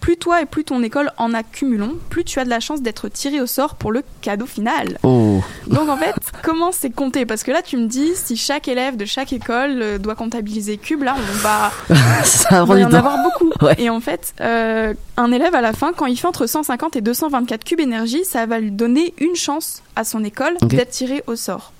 [0.00, 3.08] Plus toi et plus ton école en accumulons, plus tu as de la chance d'être
[3.08, 4.98] tiré au sort pour le cadeau final.
[5.02, 7.24] Oh, Donc en fait, comment c'est compté?
[7.24, 10.76] Parce que là, tu me dis, si chaque élève de chaque école euh, doit comptabiliser
[10.76, 11.72] cubes, là, on va,
[12.24, 13.50] ça y en avoir beaucoup.
[13.62, 13.76] Ouais.
[13.78, 17.00] Et en fait, euh, un élève à la fin, quand il fait entre 150 et
[17.00, 21.36] 224 cubes énergie, ça va lui donner une chance à son école d'être tiré au
[21.36, 21.72] sort.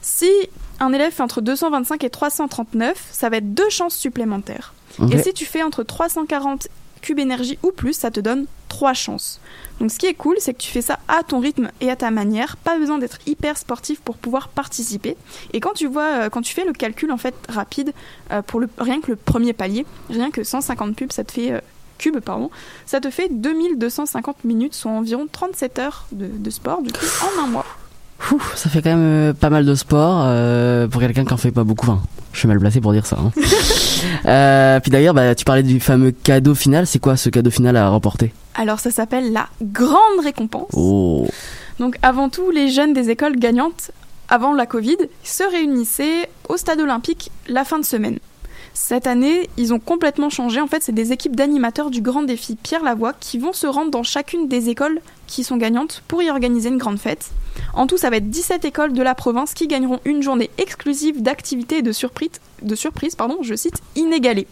[0.00, 0.30] Si
[0.80, 4.74] un élève fait entre 225 et 339, ça va être deux chances supplémentaires.
[5.12, 6.68] Et si tu fais entre 340
[7.02, 9.40] cubes énergie ou plus, ça te donne 3 chances.
[9.78, 11.96] Donc ce qui est cool, c'est que tu fais ça à ton rythme et à
[11.96, 15.16] ta manière, pas besoin d'être hyper sportif pour pouvoir participer.
[15.52, 17.92] Et quand tu vois, euh, quand tu fais le calcul en fait rapide
[18.32, 21.52] euh, pour le rien que le premier palier, rien que 150 pubs, ça te fait
[21.52, 21.60] euh,
[21.98, 22.50] cubes, pardon,
[22.86, 27.44] ça te fait 2250 minutes, soit environ 37 heures de, de sport du coup en
[27.44, 27.66] un mois.
[28.54, 31.50] Ça fait quand même euh, pas mal de sport euh, pour quelqu'un qui en fait
[31.50, 31.86] pas beaucoup.
[31.86, 32.00] Enfin,
[32.32, 33.16] Je suis mal placé pour dire ça.
[33.20, 33.32] hein.
[34.26, 36.86] Euh, puis d'ailleurs, bah, tu parlais du fameux cadeau final.
[36.86, 38.32] C'est quoi ce cadeau final à remporter?
[38.54, 40.68] Alors ça s'appelle la grande récompense.
[40.74, 41.26] Oh,
[41.80, 43.90] Donc avant tout, les jeunes des écoles gagnantes,
[44.28, 48.18] avant la Covid, se réunissaient au stade olympique la fin de semaine.
[48.74, 50.60] Cette année, ils ont complètement changé.
[50.60, 53.90] En fait, c'est des équipes d'animateurs du Grand Défi Pierre Lavoie qui vont se rendre
[53.90, 57.30] dans chacune des écoles qui sont gagnantes pour y organiser une grande fête.
[57.76, 61.22] En tout, ça va être 17 écoles de la province qui gagneront une journée exclusive
[61.22, 62.74] d'activités et de surprises, de
[63.16, 64.46] pardon, je cite, inégalées.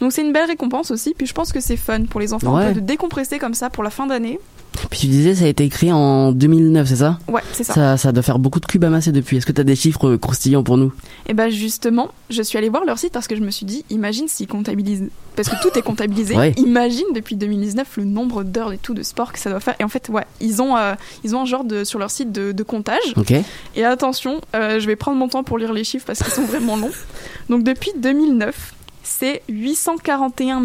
[0.00, 2.56] Donc c'est une belle récompense aussi, puis je pense que c'est fun pour les enfants
[2.56, 2.72] un Ouais.
[2.74, 4.38] peu de décompresser comme ça pour la fin d'année.
[4.90, 7.18] puis tu disais ça a été écrit en 2009, c'est ça?
[7.28, 7.74] Ouais, c'est ça.
[7.74, 9.36] ça, ça doit faire beaucoup de cubes amasser depuis.
[9.36, 10.92] Est-ce que tu as des chiffres croustillants pour nous?
[11.26, 13.84] Et ben justement, je suis allée voir leur site parce que je me suis dit,
[13.90, 16.34] imagine s'ils comptabilisent, parce que tout est comptabilisé.
[16.38, 16.52] Ouais.
[16.56, 19.74] Imagine depuis 2019 le nombre d'heures et tout de sport que ça doit faire.
[19.78, 22.32] Et en fait, ouais, ils ont, euh, ils ont un genre de sur leur site
[22.32, 23.14] de, de comptage.
[23.76, 26.42] Et attention, euh, je vais prendre mon temps pour lire les chiffres parce qu'ils sont
[26.44, 26.90] vraiment longs.
[27.48, 28.74] Donc depuis 2009,
[29.04, 30.60] c'est 841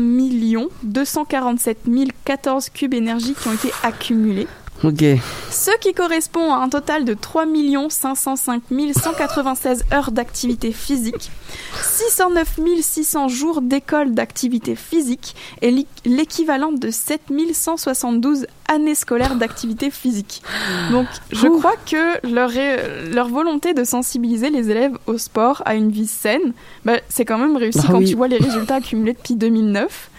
[0.84, 1.78] 247
[2.26, 4.48] 014 cubes énergie qui ont été accumulés.
[4.84, 5.04] Ok.
[5.52, 7.46] Ce qui correspond à un total de 3
[7.90, 8.62] 505
[8.94, 11.32] 196 heures d'activité physique,
[11.82, 17.22] 609 600 jours d'école d'activité physique et l'é- l'équivalent de 7
[17.54, 20.42] 172 années scolaires d'activité physique.
[20.92, 21.58] Donc je Ouh.
[21.60, 22.52] crois que leur,
[23.14, 26.54] leur volonté de sensibiliser les élèves au sport, à une vie saine,
[26.86, 28.06] bah, c'est quand même réussi Ah quand oui.
[28.10, 30.10] tu vois les résultats accumulés depuis 2009.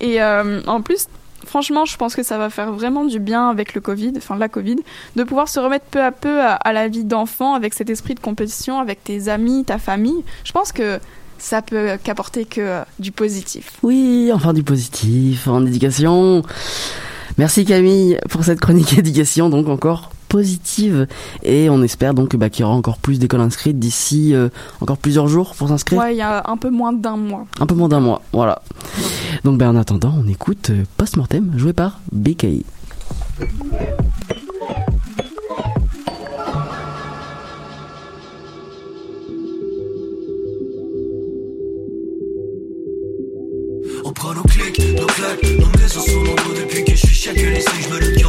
[0.00, 1.06] Et euh, en plus,
[1.48, 4.48] franchement, je pense que ça va faire vraiment du bien avec le Covid, enfin la
[4.48, 4.76] Covid,
[5.16, 8.20] de pouvoir se remettre peu à peu à, la vie d'enfant avec cet esprit de
[8.20, 10.24] compétition, avec tes amis, ta famille.
[10.44, 11.00] Je pense que
[11.38, 13.72] ça peut qu'apporter que euh, du positif.
[13.82, 16.42] Oui, enfin du positif en éducation.
[17.38, 21.06] Merci Camille pour cette chronique éducation, donc encore positive.
[21.42, 24.48] Et on espère donc bah, qu'il y aura encore plus d'écoles inscrites d'ici euh,
[24.80, 25.98] encore plusieurs jours pour s'inscrire.
[25.98, 27.46] Ouais, il y a un peu moins d'un mois.
[27.60, 28.62] Un peu moins d'un mois, voilà.
[29.44, 32.64] Donc ben, en attendant, on écoute euh, Postmortem joué par BKI.
[44.04, 47.52] On prend nos clics, nos claques, nos maisons mon dos Depuis que je suis chacun
[47.52, 48.27] ici, je me doute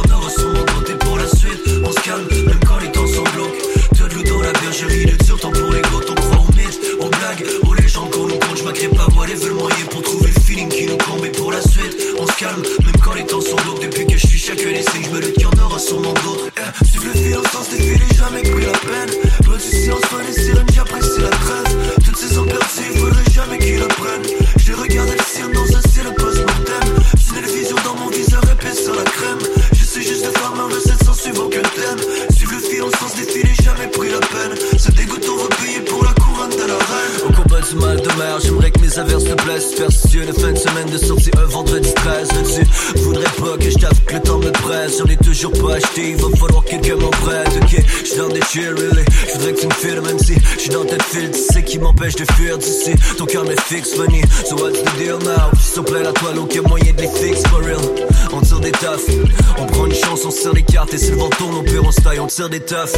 [8.82, 11.52] m'agrée pas, moi les veulent moyen pour trouver le feeling qui nous comble Et pour
[11.52, 14.38] la suite, on se calme, même quand les temps sont glauques Depuis que je suis
[14.38, 16.50] chacun ici, je me doute qu'il y en aura sûrement d'autres.
[16.56, 19.10] Eh, Suivre le fil au sens j'ai jamais pris la peine.
[19.46, 21.94] Loin du silence, loin des sirènes, j'apprécie la trêve.
[22.04, 24.26] Toutes ces ans perdues, faudrait jamais qu'ils apprennent
[24.58, 26.88] J'ai regardé le ciel dans un ciel post-mortem.
[27.18, 29.38] C'est une vision dans mon viseur épais sur la crème.
[29.72, 32.00] Je suis juste un farmer de 700 suivant que thème
[32.34, 34.54] Suivre le fil au sens j'ai jamais pris la peine.
[34.78, 37.28] Ce dégoût on va payer pour la couronne de la reine.
[37.28, 40.58] Au combat du mal de mer, j'aimerais mes averses te blessent Superstitieux de fin de
[40.58, 42.66] semaine de sortie un vendredi 13 Là-dessus,
[42.96, 44.98] voudrais pas que je t'avoue que le temps me presse.
[44.98, 47.48] J'en ai toujours pas acheté, il va falloir que quelqu'un m'en prête.
[47.62, 49.04] Ok, j'suis dans des chill, really.
[49.26, 51.30] Je voudrais que tu me files même si j'suis dans tête file.
[51.30, 52.92] Tu sais qui m'empêche de fuir d'ici.
[53.16, 55.50] Ton cœur me fixe, funny So what's the deal now?
[55.60, 57.78] S'il plaît la toile, aucun moyen de les fixer, for real.
[58.32, 59.06] On tire des tafs,
[59.58, 60.94] on prend une chance, on serre les cartes.
[60.94, 62.94] Et si le vent tourne, on pire on se taille, on tire des tafs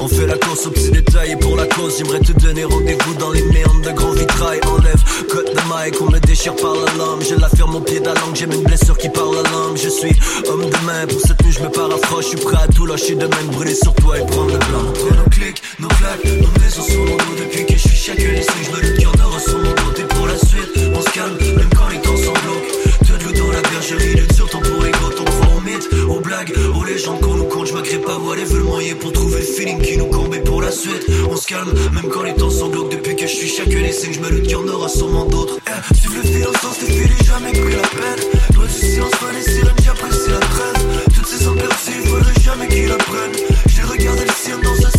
[0.00, 3.14] On fait la course aux petits détails Et pour la cause, j'aimerais te donner rendez-vous
[3.14, 6.92] dans les méandres de grands vitrail Enlève, cut de mic, on me déchire par la
[6.98, 9.42] lame Je la ferme au pied de la langue, j'ai une blessure qui parle la
[9.50, 9.76] langue.
[9.76, 10.14] Je suis
[10.48, 13.14] homme de main, pour cette nuit je me paraphrase Je suis prêt à tout lâcher
[13.14, 14.86] de même, brûler sur toi et prendre le blanc.
[14.94, 18.32] Prend nos clics, nos claques, nos maisons sur mon dos Depuis que je suis chacun
[18.34, 21.10] ici, je me y en aura sur mon dos Et pour la suite, on se
[21.10, 22.72] calme, même quand les temps sont glauques.
[23.08, 25.88] De l'eau dans la bergerie, de dur temps pour les gouttes On croit aux mythes,
[26.08, 28.44] aux blagues, aux légendes qu'on nous compte Je m'agrée pas, moi les
[28.92, 31.72] le pour trouver le feeling qui nous comble Et pour la suite, on se calme,
[31.92, 34.52] même quand les temps glauques Depuis que je suis chacun ici, je me doute qu'il
[34.52, 35.58] y en aura sûrement d'autres.
[35.66, 39.32] Eh, Suivre le fil des fils, j'ai jamais pris la peine Loin du silence, loin
[39.32, 43.36] des sirènes, j'apprécie la trêve Toutes ces perdues, faudrait jamais qu'ils apprennent
[43.66, 44.91] J'ai regardé le ciel dans un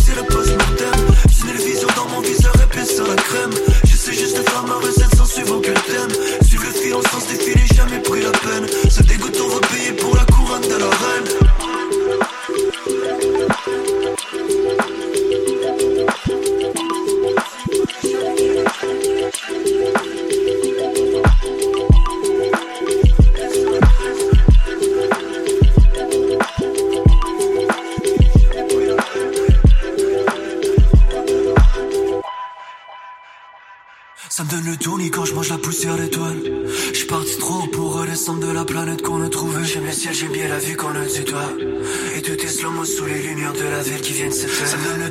[44.46, 45.03] ville qui viennent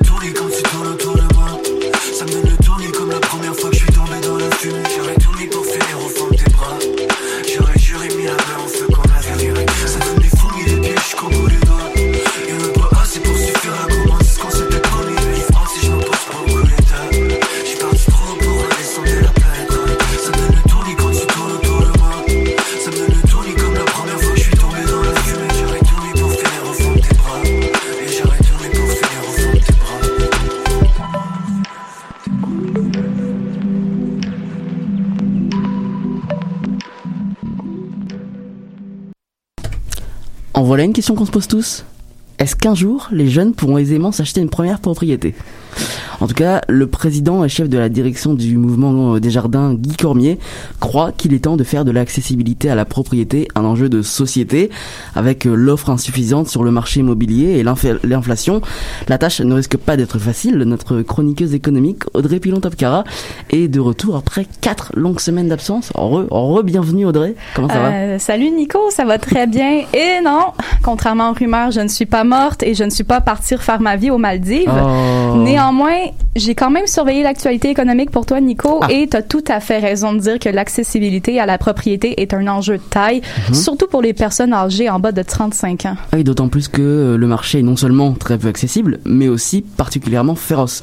[40.73, 41.85] voilà une question qu'on se pose tous.
[42.39, 45.35] Est-ce qu'un jour, les jeunes pourront aisément s'acheter une première propriété?
[46.19, 49.95] En tout cas, le président et chef de la direction du mouvement des jardins, Guy
[49.95, 50.39] Cormier,
[50.93, 54.69] croit qu'il est temps de faire de l'accessibilité à la propriété un enjeu de société.
[55.15, 58.61] Avec euh, l'offre insuffisante sur le marché immobilier et l'inf- l'inflation,
[59.07, 60.55] la tâche ne risque pas d'être facile.
[60.59, 63.05] Notre chroniqueuse économique, Audrey Pilon-Topkara,
[63.49, 65.91] est de retour après quatre longues semaines d'absence.
[65.95, 67.33] Re, re, bienvenue Audrey.
[67.55, 67.89] Comment ça va?
[67.89, 69.79] Euh, salut Nico, ça va très bien.
[69.95, 70.41] Et non,
[70.83, 73.81] contrairement aux rumeurs, je ne suis pas morte et je ne suis pas partie refaire
[73.81, 74.69] ma vie aux Maldives.
[74.71, 75.12] Oh.
[75.37, 75.97] Néanmoins,
[76.35, 78.87] j'ai quand même surveillé l'actualité économique pour toi, Nico, Ah.
[78.89, 82.33] et tu as tout à fait raison de dire que l'accessibilité à la propriété est
[82.33, 83.53] un enjeu de taille, Mhm.
[83.55, 85.95] surtout pour les personnes âgées en bas de 35 ans.
[86.11, 89.27] Ah oui, d'autant plus que euh, le marché est non seulement très peu accessible, mais
[89.27, 90.81] aussi particulièrement féroce.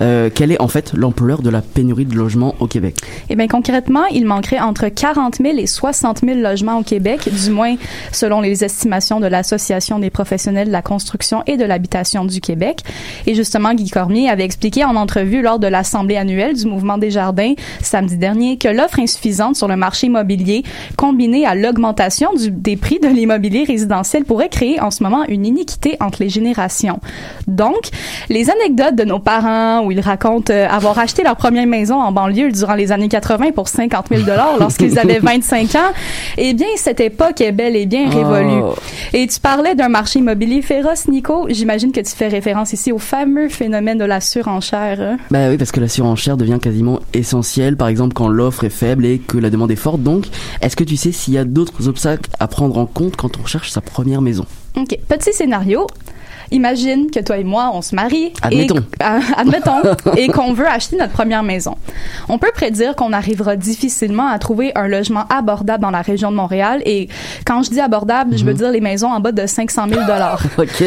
[0.00, 2.96] Euh, quelle est en fait l'ampleur de la pénurie de logements au Québec?
[3.30, 7.50] Eh bien, concrètement, il manquerait entre 40 000 et 60 000 logements au Québec, du
[7.50, 7.76] moins
[8.12, 12.80] selon les estimations de l'Association des professionnels de la construction et de l'habitation du Québec.
[13.26, 17.10] Et justement, Guy Cormier avait expliqué en entrevue lors de l'Assemblée annuelle du Mouvement des
[17.10, 20.64] Jardins samedi dernier que l'offre insuffisante sur le marché immobilier,
[20.96, 25.96] combinée à l'augmentation des prix de l'immobilier résidentiel, pourrait créer en ce moment une iniquité
[26.00, 27.00] entre les générations.
[27.46, 27.90] Donc,
[28.30, 32.12] les anecdotes de nos parents où ils racontent euh, avoir acheté leur première maison en
[32.12, 35.92] banlieue durant les années 80 pour 50 000 dollars lorsqu'ils avaient 25 ans,
[36.38, 38.62] eh bien, cette époque est bel et bien révolue.
[38.64, 38.74] Oh.
[39.12, 41.46] Et tu parlais d'un marché immobilier féroce, Nico.
[41.50, 45.18] J'imagine que tu fais référence ici au fameux phénomène de la surenchère.
[45.30, 49.04] Bah oui, parce que la surenchère devient quasiment essentielle, par exemple quand l'offre est faible
[49.04, 50.02] et que la demande est forte.
[50.02, 50.26] Donc,
[50.60, 53.44] est-ce que tu sais s'il y a d'autres obstacles à prendre en compte quand on
[53.44, 54.46] cherche sa première maison?
[54.76, 54.98] OK.
[55.08, 55.86] Petit scénario.
[56.52, 58.32] Imagine que toi et moi, on se marie.
[58.42, 58.76] Admettons.
[58.76, 59.82] Et, euh, admettons.
[60.16, 61.76] et qu'on veut acheter notre première maison.
[62.28, 66.36] On peut prédire qu'on arrivera difficilement à trouver un logement abordable dans la région de
[66.36, 66.82] Montréal.
[66.84, 67.08] Et
[67.46, 70.00] quand je dis abordable, je veux dire les maisons en bas de 500 000
[70.58, 70.84] Ok.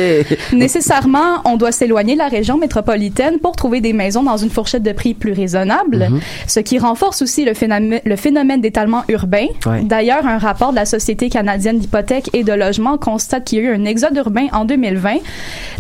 [0.54, 4.84] Nécessairement, on doit s'éloigner de la région métropolitaine pour trouver des maisons dans une fourchette
[4.84, 6.20] de prix plus raisonnable, Mhm.
[6.48, 9.48] ce qui renforce aussi le phénomène, le phénomène d'étalement urbain.
[9.66, 9.82] Ouais.
[9.84, 13.72] D'ailleurs, un rapport de la Société canadienne d'hypothèques et de logement constate qu'il y a
[13.72, 15.18] eu un exode urbain en 2020.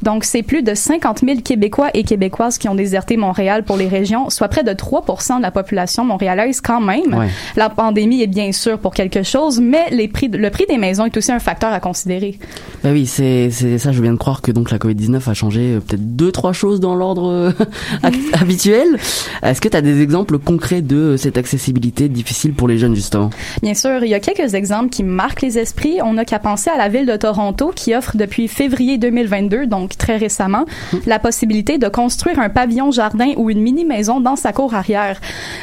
[0.03, 3.88] Donc, c'est plus de 50 000 Québécois et Québécoises qui ont déserté Montréal pour les
[3.88, 7.13] régions, soit près de 3% de la population montréalaise quand même.
[7.13, 7.28] Ouais.
[7.55, 11.05] La pandémie est bien sûr pour quelque chose, mais les prix, le prix des maisons
[11.05, 12.38] est aussi un facteur à considérer.
[12.84, 13.91] Bah oui, c'est ça.
[13.91, 16.80] Je viens de croire que donc la Covid-19 a changé euh, peut-être deux trois choses
[16.80, 17.51] dans l'ordre euh,
[18.03, 18.88] act- habituel.
[19.43, 22.95] Est-ce que tu as des exemples concrets de euh, cette accessibilité difficile pour les jeunes
[22.95, 23.30] justement?
[23.61, 25.99] Bien sûr, il y a quelques exemples qui marquent les esprits.
[26.03, 29.97] On n'a qu'à penser à la ville de Toronto qui offre depuis février 2022, donc
[29.97, 30.66] très récemment,
[31.05, 35.20] la possibilité de construire un pavillon jardin ou une mini-maison dans sa cour arrière.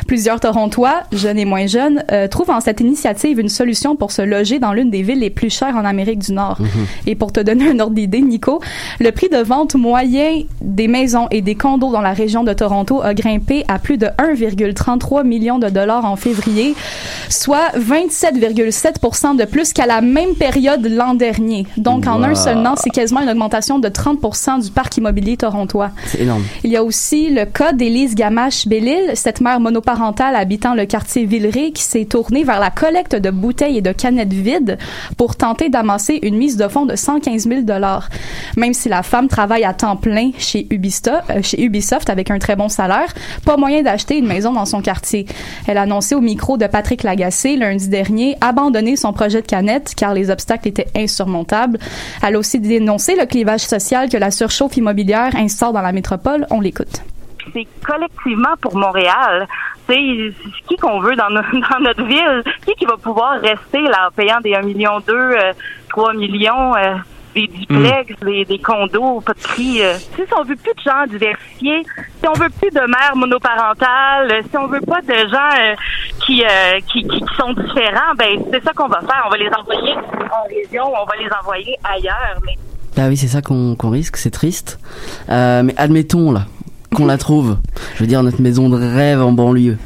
[0.07, 4.23] Plusieurs Torontois, jeunes et moins jeunes, euh, trouvent en cette initiative une solution pour se
[4.23, 6.59] loger dans l'une des villes les plus chères en Amérique du Nord.
[7.07, 8.61] Et pour te donner un ordre d'idée, Nico,
[9.01, 13.03] le prix de vente moyen des maisons et des condos dans la région de Toronto
[13.03, 16.75] a grimpé à plus de 1,33 million de dollars en février,
[17.29, 21.67] soit 27,7 de plus qu'à la même période l'an dernier.
[21.77, 25.91] Donc, en un seul an, c'est quasiment une augmentation de 30 du parc immobilier torontois.
[26.07, 26.43] C'est énorme.
[26.65, 31.73] Il y a aussi le cas d'Élise Gamache-Bellil, cette mère monoparentale habitant le quartier Villeray
[31.73, 34.79] qui s'est tournée vers la collecte de bouteilles et de canettes vides
[35.17, 37.61] pour tenter d'amasser une mise de fonds de 115 000
[38.57, 42.39] Même si la femme travaille à temps plein chez Ubisoft, euh, chez Ubisoft avec un
[42.39, 43.15] très bon salaire,
[43.45, 45.27] pas moyen d'acheter une maison dans son quartier.
[45.67, 49.95] Elle a annoncé au micro de Patrick Lagacé lundi dernier abandonner son projet de canette
[49.97, 51.79] car les obstacles étaient insurmontables.
[52.23, 53.61] Elle a aussi dénoncé le clivage
[54.11, 56.47] que la surchauffe immobilière instaure dans la métropole.
[56.51, 57.03] On l'écoute.
[57.53, 59.47] c'est collectivement pour Montréal.
[59.89, 59.97] C'est
[60.69, 64.11] qui qu'on veut dans, no- dans notre ville, qui qui va pouvoir rester là en
[64.13, 65.35] payant des 1 million 2,
[65.91, 66.95] 3 millions, euh,
[67.35, 69.83] des duplex, des, des condos, pas de prix.
[69.83, 69.95] euh?
[69.95, 71.83] Si on veut plus de gens diversifiés,
[72.21, 75.75] si on veut plus de mères monoparentales, euh, si on veut pas de gens euh,
[76.25, 79.25] qui, euh, qui, qui, qui sont différents, ben c'est ça qu'on va faire.
[79.27, 82.37] On va les envoyer en région, on va les envoyer ailleurs.
[82.47, 82.55] Mais
[82.97, 84.79] Bah oui, c'est ça qu'on risque, c'est triste.
[85.31, 86.47] Euh, mais admettons là
[86.95, 87.57] qu'on la trouve.
[87.95, 89.79] Je veux dire notre maison de rêve en banlieue.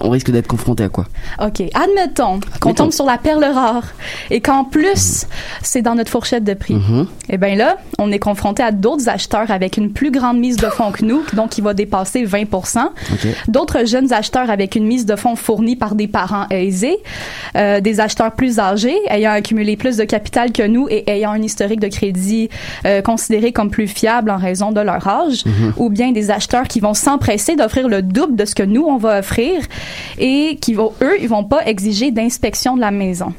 [0.00, 1.06] On risque d'être confronté à quoi
[1.44, 1.62] OK.
[1.74, 3.84] Admettons qu'on tombe sur la perle rare
[4.30, 5.26] et qu'en plus,
[5.62, 6.74] c'est dans notre fourchette de prix.
[6.74, 7.06] Mhm.
[7.30, 10.66] Eh bien là, on est confronté à d'autres acheteurs avec une plus grande mise de
[10.66, 13.26] fonds que nous, donc qui va dépasser 20 Ok.
[13.48, 16.98] D'autres jeunes acheteurs avec une mise de fonds fournie par des parents aisés,
[17.56, 21.42] euh, des acheteurs plus âgés, ayant accumulé plus de capital que nous et ayant un
[21.42, 22.48] historique de crédit
[22.86, 25.72] euh, considéré comme plus fiable en raison de leur âge, Mhm.
[25.76, 28.96] ou bien des acheteurs qui vont s'empresser d'offrir le double de ce que nous on
[28.96, 29.60] va offrir
[30.18, 33.32] et qui vont eux ils vont pas exiger d'inspection de la maison.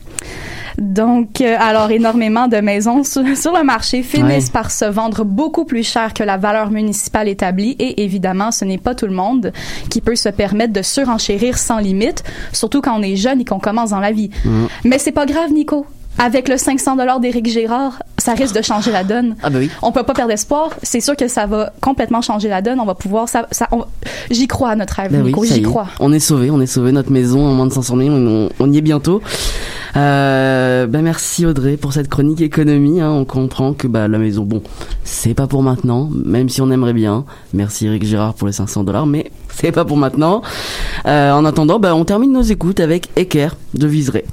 [0.79, 4.51] Donc, euh, alors énormément de maisons sur, sur le marché finissent Ouais.
[4.53, 8.79] par se vendre beaucoup plus cher que la valeur municipale établie et évidemment, ce n'est
[8.79, 9.51] pas tout le monde
[9.91, 12.23] qui peut se permettre de surenchérir sans limite,
[12.53, 14.31] surtout quand on est jeune et qu'on commence dans la vie.
[14.45, 14.67] Mhm.
[14.85, 15.85] Mais c'est pas grave, Nico.
[16.19, 19.35] Avec le 500 dollars d'Éric Gérard, ça risque de changer la donne.
[19.41, 19.69] Ah bah oui.
[19.81, 20.69] On peut pas perdre espoir.
[20.83, 22.79] C'est sûr que ça va complètement changer la donne.
[22.79, 23.47] On va pouvoir, ça,
[24.29, 25.65] j'y crois à notre rêve, Ben oui, J'y est.
[25.99, 26.91] On est sauvé, on est sauvé.
[26.91, 29.21] Notre maison en moins de 500 000, on, on y est bientôt.
[29.95, 32.99] Euh, ben merci Audrey pour cette chronique économie.
[33.01, 33.11] hein.
[33.11, 34.61] On comprend que bah la maison, bon,
[35.03, 37.25] c'est pas pour maintenant, même si on aimerait bien.
[37.53, 40.41] Merci Eric Gérard pour les 500 dollars, mais c'est pas pour maintenant.
[41.05, 44.25] Euh, en attendant, bah, on termine nos écoutes avec Ecker de Viseray.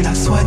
[0.00, 0.41] La soigner?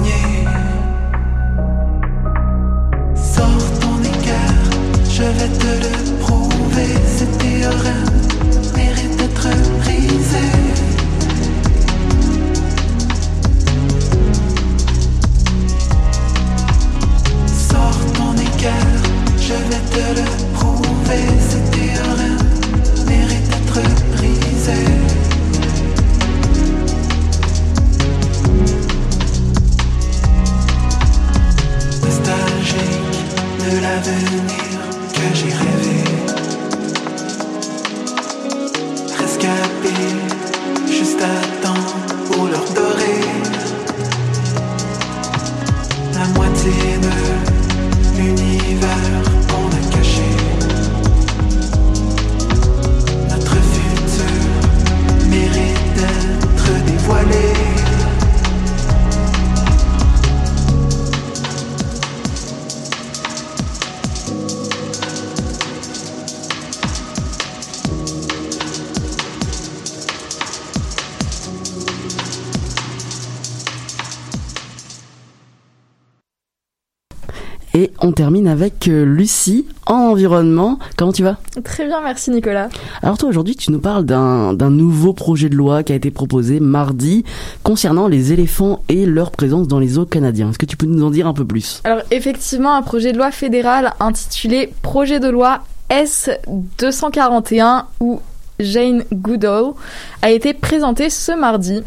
[78.45, 80.79] Termine avec euh, Lucie en environnement.
[80.97, 81.37] Comment tu vas?
[81.63, 82.69] Très bien, merci Nicolas.
[83.01, 86.59] Alors toi aujourd'hui tu nous parles d'un nouveau projet de loi qui a été proposé
[86.59, 87.23] mardi
[87.63, 90.49] concernant les éléphants et leur présence dans les eaux canadiens.
[90.49, 91.81] Est-ce que tu peux nous en dire un peu plus?
[91.83, 98.21] Alors effectivement, un projet de loi fédéral intitulé Projet de loi S241 ou
[98.59, 99.73] Jane Goodall
[100.21, 101.81] a été présentée ce mardi.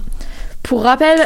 [0.62, 1.18] Pour rappel,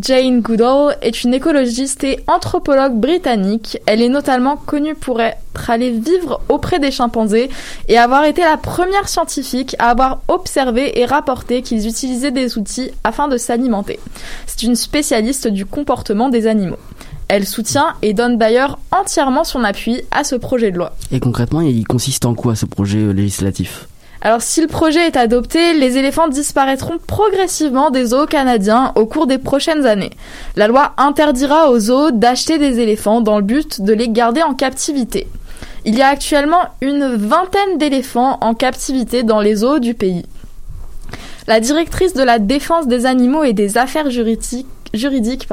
[0.00, 3.78] Jane Goodall est une écologiste et anthropologue britannique.
[3.84, 7.50] Elle est notamment connue pour être allée vivre auprès des chimpanzés
[7.88, 12.90] et avoir été la première scientifique à avoir observé et rapporté qu'ils utilisaient des outils
[13.04, 14.00] afin de s'alimenter.
[14.46, 16.78] C'est une spécialiste du comportement des animaux.
[17.28, 20.94] Elle soutient et donne d'ailleurs entièrement son appui à ce projet de loi.
[21.10, 23.88] Et concrètement, il consiste en quoi ce projet législatif?
[24.24, 29.26] Alors si le projet est adopté, les éléphants disparaîtront progressivement des zoos canadiens au cours
[29.26, 30.12] des prochaines années.
[30.54, 34.54] La loi interdira aux zoos d'acheter des éléphants dans le but de les garder en
[34.54, 35.26] captivité.
[35.84, 40.24] Il y a actuellement une vingtaine d'éléphants en captivité dans les zoos du pays.
[41.48, 45.48] La directrice de la défense des animaux et des affaires juridiques,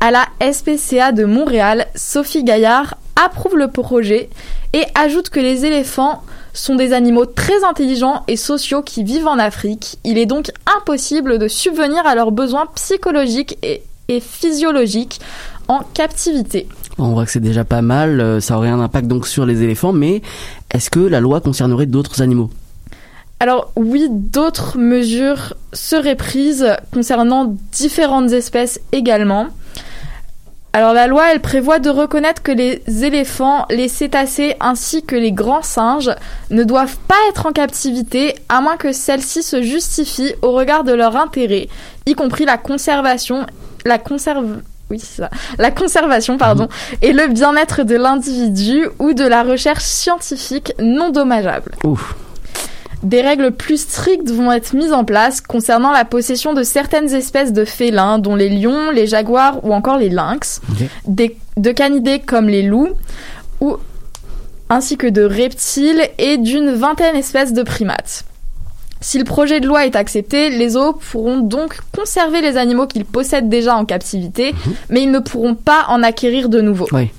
[0.00, 4.30] à la SPCA de Montréal, Sophie Gaillard, approuve le projet
[4.72, 6.22] et ajoute que les éléphants
[6.52, 9.98] sont des animaux très intelligents et sociaux qui vivent en Afrique.
[10.04, 15.20] Il est donc impossible de subvenir à leurs besoins psychologiques et, et physiologiques
[15.68, 16.68] en captivité.
[16.98, 19.62] On voit que c'est déjà pas mal, euh, ça aurait un impact donc sur les
[19.62, 20.22] éléphants, mais
[20.72, 22.50] est-ce que la loi concernerait d'autres animaux?
[23.40, 29.48] Alors oui, d'autres mesures seraient prises concernant différentes espèces également.
[30.74, 35.32] Alors la loi, elle prévoit de reconnaître que les éléphants, les cétacés ainsi que les
[35.32, 36.10] grands singes
[36.50, 40.92] ne doivent pas être en captivité à moins que celle-ci se justifie au regard de
[40.92, 41.68] leur intérêt,
[42.06, 43.46] y compris la conservation,
[43.84, 45.30] la conserve oui, c'est ça.
[45.56, 46.68] La conservation, pardon,
[47.00, 51.72] et le bien-être de l'individu ou de la recherche scientifique non dommageable.
[51.82, 52.14] Ouf.
[53.02, 57.52] Des règles plus strictes vont être mises en place concernant la possession de certaines espèces
[57.52, 60.60] de félins, dont les lions, les jaguars ou encore les lynx,
[61.06, 62.90] des, de canidés comme les loups,
[63.60, 63.76] ou,
[64.68, 68.24] ainsi que de reptiles et d'une vingtaine d'espèces de primates.
[69.00, 73.04] Si le projet de loi est accepté, les zoos pourront donc conserver les animaux qu'ils
[73.04, 74.54] possèdent déjà en captivité,
[74.90, 76.86] mais ils ne pourront pas en acquérir de nouveaux.
[76.92, 77.10] Oui.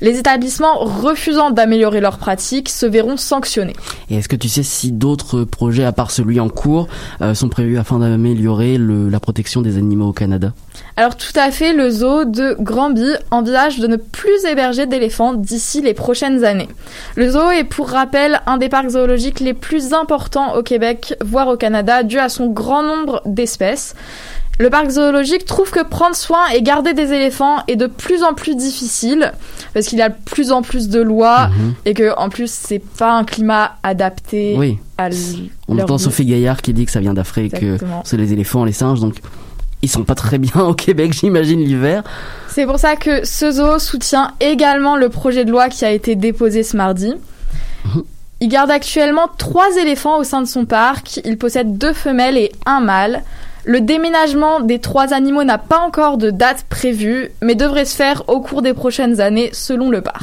[0.00, 3.74] Les établissements refusant d'améliorer leurs pratiques se verront sanctionnés.
[4.10, 6.86] Et est-ce que tu sais si d'autres projets, à part celui en cours,
[7.20, 10.52] euh, sont prévus afin d'améliorer la protection des animaux au Canada?
[10.96, 15.80] Alors tout à fait, le zoo de Granby envisage de ne plus héberger d'éléphants d'ici
[15.80, 16.68] les prochaines années.
[17.16, 21.48] Le zoo est pour rappel un des parcs zoologiques les plus importants au Québec, voire
[21.48, 23.94] au Canada, dû à son grand nombre d'espèces.
[24.60, 28.34] Le parc zoologique trouve que prendre soin et garder des éléphants est de plus en
[28.34, 29.32] plus difficile
[29.72, 31.48] parce qu'il y a de plus en plus de lois
[31.84, 34.78] et que en plus c'est pas un climat adapté Oui.
[34.98, 35.10] à
[35.68, 36.02] On entend vie.
[36.02, 39.20] Sophie Gaillard qui dit que ça vient d'Afrique, que c'est les éléphants, les singes, donc
[39.80, 42.02] ils sont pas très bien au Québec, j'imagine, l'hiver.
[42.48, 46.16] C'est pour ça que ce zoo soutient également le projet de loi qui a été
[46.16, 47.14] déposé ce mardi.
[48.40, 51.20] Il garde actuellement trois éléphants au sein de son parc.
[51.24, 53.22] Il possède deux femelles et un mâle.
[53.68, 58.22] Le déménagement des trois animaux n'a pas encore de date prévue, mais devrait se faire
[58.26, 60.22] au cours des prochaines années selon le parc.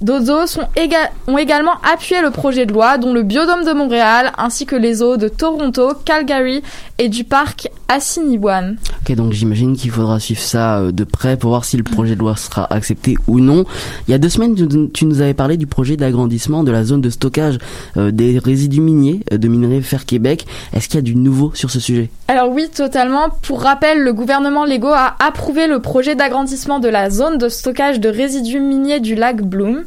[0.00, 3.72] D'autres zoos sont éga- ont également appuyé le projet de loi, dont le Biodôme de
[3.72, 6.62] Montréal, ainsi que les zoos de Toronto, Calgary
[6.98, 8.76] et du parc Assiniboine.
[9.02, 12.14] Ok, donc j'imagine qu'il faudra suivre ça euh, de près pour voir si le projet
[12.14, 13.64] de loi sera accepté ou non.
[14.06, 16.84] Il y a deux semaines, tu- tu nous avais parlé du projet d'agrandissement de la
[16.84, 17.58] zone de stockage
[17.96, 20.46] euh, des résidus miniers euh, de Minerais Fer Québec.
[20.72, 22.10] Est-ce qu'il y a du nouveau sur ce sujet?
[22.28, 23.28] Alors oui, totalement.
[23.42, 27.98] Pour rappel, le gouvernement Lego a approuvé le projet d'agrandissement de la zone de stockage
[28.00, 29.84] de résidus miniers du lac Bloom.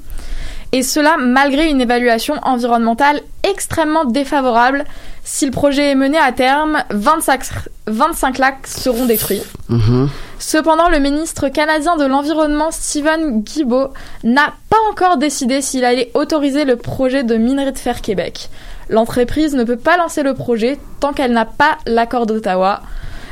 [0.72, 4.86] Et cela malgré une évaluation environnementale extrêmement défavorable.
[5.24, 7.42] Si le projet est mené à terme, 25,
[7.88, 9.42] 25 lacs seront détruits.
[9.70, 10.10] Mhm.
[10.38, 13.94] Cependant, le ministre canadien de l'Environnement, Stephen Guilbeault,
[14.24, 18.50] n'a pas encore décidé s'il allait autoriser le projet de minerai de fer Québec.
[18.90, 22.82] L'entreprise ne peut pas lancer le projet tant qu'elle n'a pas l'accord d'Ottawa.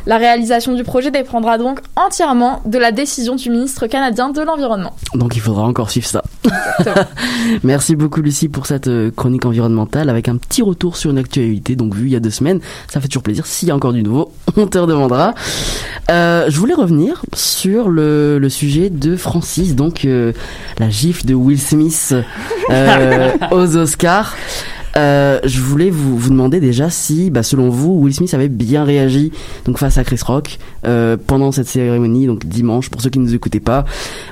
[0.08, 4.96] La réalisation du projet dépendra donc entièrement de la décision du ministre canadien de l'Environnement.
[5.14, 6.24] Donc il faudra encore suivre ça.
[7.64, 11.76] Merci beaucoup Lucie pour cette euh, chronique environnementale avec un petit retour sur une actualité
[11.76, 12.62] donc vue il y a deux semaines.
[12.88, 13.46] Ça fait toujours plaisir.
[13.46, 15.34] S'il y a encore du nouveau, on te redemandera.
[16.10, 20.32] Euh, je voulais revenir sur le, le sujet de Francis, donc euh,
[20.80, 22.16] la gifle de Will Smith
[22.70, 24.36] euh, aux Oscars.
[24.98, 28.84] Euh, je voulais vous, vous demander déjà si, bah, selon vous, Will Smith avait bien
[28.84, 29.32] réagi
[29.66, 32.90] donc face à Chris Rock euh, pendant cette cérémonie, donc dimanche.
[32.90, 33.86] Pour ceux qui ne nous écoutaient pas,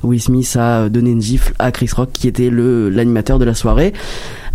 [0.03, 3.53] Will Smith a donné une gifle à Chris Rock, qui était le l'animateur de la
[3.53, 3.93] soirée,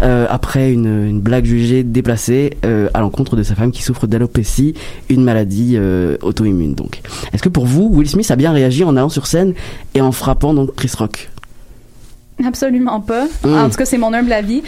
[0.02, 4.74] euh, après une, blague jugée déplacée à l'encontre de sa femme qui souffre d'alopécie,
[5.08, 5.78] une maladie
[6.22, 6.74] auto-immune.
[6.74, 7.00] Donc,
[7.32, 9.54] est-ce que pour vous, Will Smith a bien réagi en allant sur scène
[9.94, 11.30] et en frappant donc Chris Rock?
[12.46, 13.24] Absolument pas.
[13.44, 13.54] Mm.
[13.54, 14.62] En tout cas, c'est mon humble avis.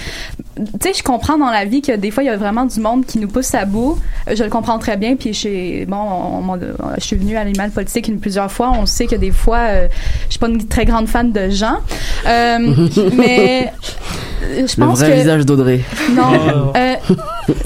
[0.57, 2.79] Tu sais, je comprends dans la vie que des fois, il y a vraiment du
[2.81, 3.99] monde qui nous pousse à bout.
[4.29, 5.17] Euh, Je le comprends très bien.
[5.17, 6.59] Puis, chez, bon, on
[6.99, 8.73] je suis venue à l'animal politique une plusieurs fois.
[8.79, 9.89] On sait que des fois, euh,
[10.27, 11.79] je suis pas une très grande fan de gens.
[12.27, 12.59] Euh,
[13.17, 13.73] mais
[14.43, 15.81] euh, je Le pense vrai que visage d'Audrey.
[16.15, 16.73] non.
[16.77, 16.95] Euh,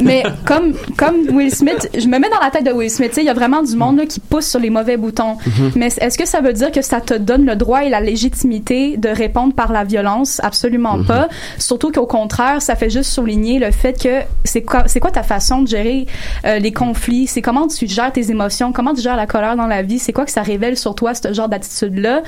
[0.01, 3.11] mais comme comme Will Smith, je me mets dans la tête de Will Smith.
[3.11, 5.37] Tu sais, il y a vraiment du monde là, qui pousse sur les mauvais boutons.
[5.47, 5.73] Mhm.
[5.75, 8.97] Mais est-ce que ça veut dire que ça te donne le droit et la légitimité
[8.97, 9.96] de répondre par la violence
[10.43, 11.29] Absolument pas.
[11.59, 15.23] Surtout qu'au contraire, ça fait juste souligner le fait que c'est quoi c'est quoi ta
[15.23, 16.07] façon de gérer
[16.45, 17.27] euh, les conflits?
[17.27, 19.99] C'est comment tu gères tes émotions, comment tu gères la colère dans la vie?
[19.99, 22.23] C'est quoi que ça révèle sur toi ce genre d'attitude là.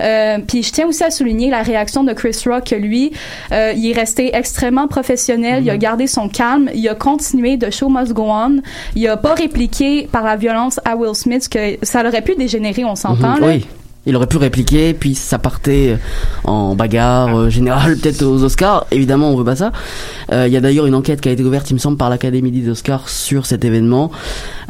[0.00, 3.12] Euh, puis je tiens aussi à souligner la réaction de Chris Rock que lui,
[3.52, 7.70] euh, il est resté extrêmement professionnel, il a gardé son calme, il a continué de
[7.70, 8.58] show must go on,
[8.94, 12.84] il a pas répliqué par la violence à Will Smith que ça aurait pu dégénérer,
[12.84, 13.46] on s'entend Mhm, là.
[13.48, 13.66] Oui.
[14.06, 15.98] Il aurait pu répliquer, puis ça partait
[16.44, 18.86] en bagarre euh, générale, peut-être aux Oscars.
[18.90, 19.72] Évidemment, on veut pas ça.
[20.32, 22.08] Euh, Il y a d'ailleurs une enquête qui a été ouverte, il me semble, par
[22.08, 24.10] l'Académie des Oscars sur cet événement.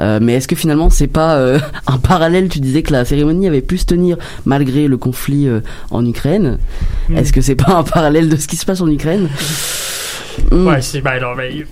[0.01, 2.49] Euh, mais est-ce que finalement, c'est pas euh, un parallèle?
[2.49, 5.61] Tu disais que la cérémonie avait pu se tenir malgré le conflit euh,
[5.91, 6.59] en Ukraine.
[7.09, 7.17] Hmm.
[7.17, 9.29] Est-ce que c'est pas un parallèle de ce qui se passe en Ukraine?
[10.51, 10.67] Hmm.
[10.67, 11.67] Ouais, c'est ben non, sais,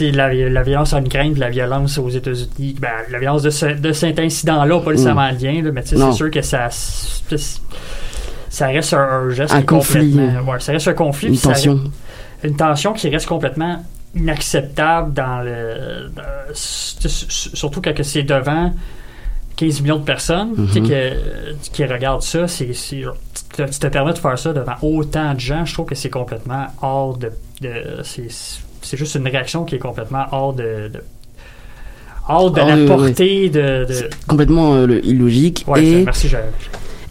[0.00, 3.92] la, la violence en Ukraine, la violence aux États-Unis, ben, la violence de, ce- de
[3.92, 5.36] cet incident-là, pas nécessairement Mm.
[5.36, 6.68] de lien, là, mais c'est sûr que ça,
[8.48, 11.80] ça reste un, un geste Un conflit, ouais, ça reste un conflit, Une ça tension.
[12.42, 13.84] une tension qui reste complètement
[14.14, 16.22] inacceptable dans le, dans-
[16.54, 18.72] surtout quand c'est devant
[19.56, 20.88] 15 millions de personnes tu sais, Mhm.
[20.88, 23.04] que- qui regardent ça, c'est, tu,
[23.56, 26.10] te, tu te permets de faire ça devant autant de gens, je trouve que c'est
[26.10, 27.30] complètement hors de,
[27.60, 28.28] de- c'est,
[28.84, 31.00] c'est juste une réaction qui est complètement hors de, de-
[32.28, 35.64] hors de Hors la de- portée de, de- Complètement euh, le- illogique.
[35.66, 36.04] Ouais, et...
[36.04, 36.28] merci,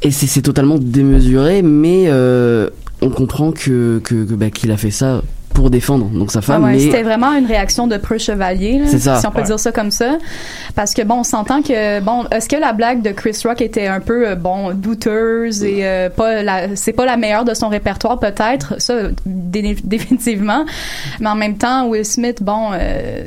[0.02, 2.70] Et c'est totalement démesuré, mais euh,
[3.02, 5.22] on comprend que, que, que, bah, qu'il a fait ça
[5.54, 6.64] pour défendre donc sa Ah femme.
[6.64, 9.20] ouais, mais C'était vraiment une réaction de preux chevalier, là, C'est ça.
[9.20, 9.46] si on peut Ouais.
[9.46, 10.18] dire ça comme ça.
[10.76, 13.88] Parce que bon, on s'entend que bon, est-ce que la blague de Chris Rock était
[13.88, 17.70] un peu euh, bon douteuse et euh, pas la, c'est pas la meilleure de son
[17.70, 18.96] répertoire peut-être, ça
[19.26, 20.66] dé- définitivement.
[21.20, 23.24] Mais en même temps, Will Smith, bon, euh,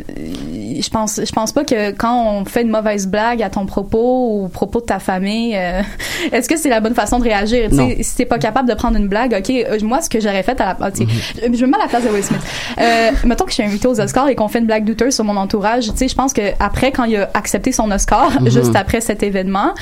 [0.81, 4.31] je pense, je pense pas que quand on fait une mauvaise blague à ton propos
[4.41, 5.81] ou au propos de ta famille, euh,
[6.33, 7.70] est-ce que c'est la bonne façon de réagir?
[8.01, 10.61] Si t'es pas capable de prendre une blague, ok, euh, moi ce que j'aurais fait
[10.61, 11.07] à la, ah, Mhm.
[11.53, 12.41] je je me mets à la place de Will Smith.
[12.79, 15.25] Euh, mettons que je suis invitée aux Oscars et qu'on fait une blague douteuse sur
[15.25, 15.85] mon entourage.
[15.87, 18.51] Tu sais, je pense que après, quand il a accepté son Oscar, Mhm.
[18.51, 19.73] juste après cet événement,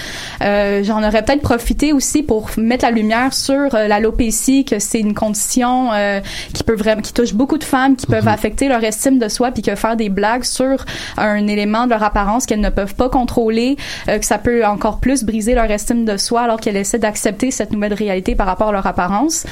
[0.43, 5.01] euh, j'en aurais peut-être profité aussi pour mettre la lumière sur euh, l'alopécie, que c'est
[5.01, 6.20] une condition euh,
[6.53, 9.51] qui peut vraiment, qui touche beaucoup de femmes, qui peuvent affecter leur estime de soi,
[9.53, 10.85] puis que faire des blagues sur
[11.16, 13.76] un élément de leur apparence qu'elles ne peuvent pas contrôler,
[14.09, 17.51] euh, que ça peut encore plus briser leur estime de soi alors qu'elles essaient d'accepter
[17.51, 19.45] cette nouvelle réalité par rapport à leur apparence.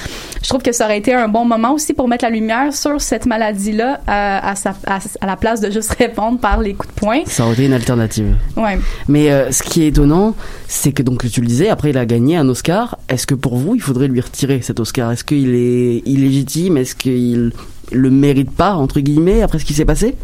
[0.42, 3.00] Je trouve que ça aurait été un bon moment aussi pour mettre la lumière sur
[3.00, 6.92] cette maladie-là à, à, sa- à, à la place de juste répondre par les coups
[6.94, 7.20] de poing.
[7.26, 8.36] ça aurait été une alternative.
[8.56, 8.78] Ouais.
[9.08, 10.34] Mais euh, ce qui est étonnant,
[10.68, 12.98] c'est que donc tu le disais, après il a gagné un Oscar.
[13.08, 15.12] Est-ce que pour vous, il faudrait lui retirer cet Oscar?
[15.12, 16.76] Est-ce qu'il est illégitime?
[16.76, 17.52] Est-ce qu'il
[17.92, 20.16] le mérite pas entre guillemets après ce qui s'est passé?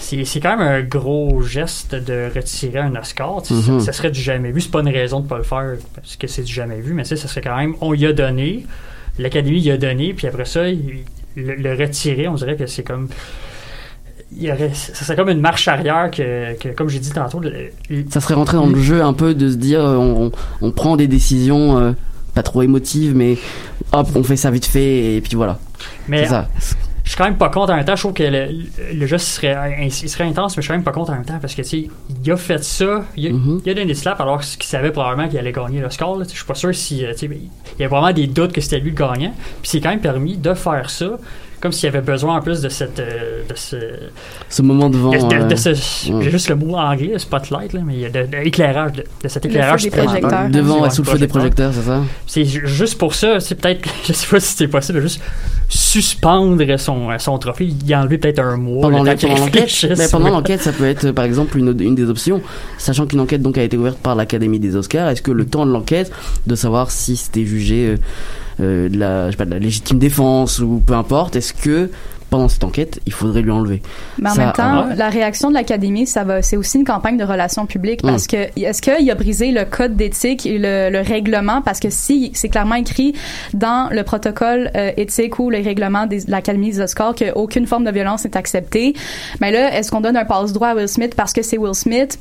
[0.00, 3.42] C'est, c'est quand même un gros geste de retirer un Oscar.
[3.50, 3.80] Mhm.
[3.80, 4.60] ça, ça serait du jamais vu.
[4.62, 7.04] C'est pas une raison de pas le faire parce que c'est du jamais vu, mais
[7.04, 7.74] ça serait quand même.
[7.82, 8.64] On y a donné,
[9.18, 11.04] l'Académie y a donné, puis après ça, il-
[11.38, 13.08] le, le retirer, on dirait que c'est comme.
[14.36, 17.40] Il y aurait, ça serait comme une marche arrière que, que comme j'ai dit tantôt.
[17.40, 17.70] le-
[18.10, 20.30] Ça serait rentré dans le jeu un peu de se dire euh, on,
[20.60, 21.92] on prend des décisions euh,
[22.34, 23.38] pas trop émotives, mais
[23.92, 25.58] hop, on fait ça vite fait et puis voilà.
[26.08, 26.48] Mais C'est ça.
[27.08, 27.96] Je suis quand même pas contre en même temps.
[27.96, 28.48] Je trouve que le,
[28.92, 31.24] le geste serait, il serait intense, mais je suis quand même pas contre en même
[31.24, 31.88] temps parce que, tu sais,
[32.22, 33.62] il a fait ça, il a, Mhm.
[33.64, 36.18] il a donné slap alors qu'il savait probablement qu'il allait gagner le score.
[36.18, 36.26] là.
[36.30, 37.30] Je suis pas sûr si, euh, tu sais,
[37.78, 39.32] il y a vraiment des doutes que c'était lui le gagnant.
[39.62, 41.16] Puis c'est quand même permis de faire ça,
[41.60, 43.76] comme s'il y avait besoin en plus de cette, euh, de ce,
[44.48, 45.10] Ce moment devant.
[45.10, 46.22] de, de- de euh, ce- ouais.
[46.24, 49.04] j'ai juste le mot anglais, spotlight, là, mais il y a de, de l'éclairage, de,
[49.22, 50.48] de cet éclairage feu des projecteurs.
[50.50, 52.02] devant, Ouais, sous le feu des projecteurs, c'est ça?
[52.26, 55.20] C'est ju- juste pour ça, c'est peut-être, je sais pas si c'est possible, de juste
[55.68, 58.82] suspendre son, son trophée, y enlever peut-être un mois.
[58.82, 59.86] pendant, l'enquête?
[59.98, 62.40] Mais pendant l'enquête, ça peut être euh, par exemple une, une des options,
[62.78, 65.08] sachant qu'une enquête donc a été ouverte par l'Académie des Oscars.
[65.10, 66.10] Est-ce que le temps de l'enquête,
[66.46, 67.96] de savoir si c'était jugé euh,
[68.60, 71.90] euh, de la, je sais pas, de la légitime défense ou peu importe, que
[72.30, 73.80] pendant cette enquête, il faudrait lui enlever.
[74.18, 76.84] Mais en Ça, même temps, euh, la réaction de l'académie, ça va, c'est aussi une
[76.84, 78.26] campagne de relations publiques parce Mm.
[78.28, 81.62] que est-ce qu'il a brisé le code d'éthique et le, le règlement?
[81.62, 83.14] Parce que si c'est clairement écrit
[83.54, 87.84] dans le protocole euh, éthique ou le règlement des- de l'académie des Oscars qu'aucune forme
[87.84, 88.92] de violence n'est acceptée,
[89.40, 91.74] mais là, est-ce qu'on donne un passe droit à Will Smith parce que c'est Will
[91.74, 92.18] Smith?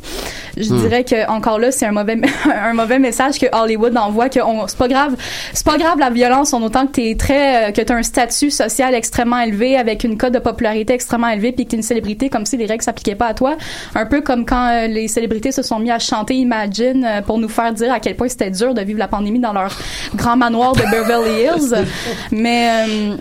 [0.55, 0.79] Je Mm.
[0.81, 2.15] dirais que encore là, c'est un mauvais
[2.53, 5.15] un mauvais message que Hollywood envoie que c'est pas grave,
[5.53, 8.51] c'est pas grave la violence, en autant que t'es très euh, que t'as un statut
[8.51, 12.29] social extrêmement élevé avec une cote de popularité extrêmement élevée puis que t'es une célébrité
[12.29, 13.57] comme si les règles s'appliquaient pas à toi,
[13.95, 17.37] un peu comme quand euh, les célébrités se sont mis à chanter Imagine euh, pour
[17.37, 19.77] nous faire dire à quel point c'était dur de vivre la pandémie dans leur
[20.15, 21.85] grand manoir de Beverly Hills.
[22.31, 23.15] Mais euh,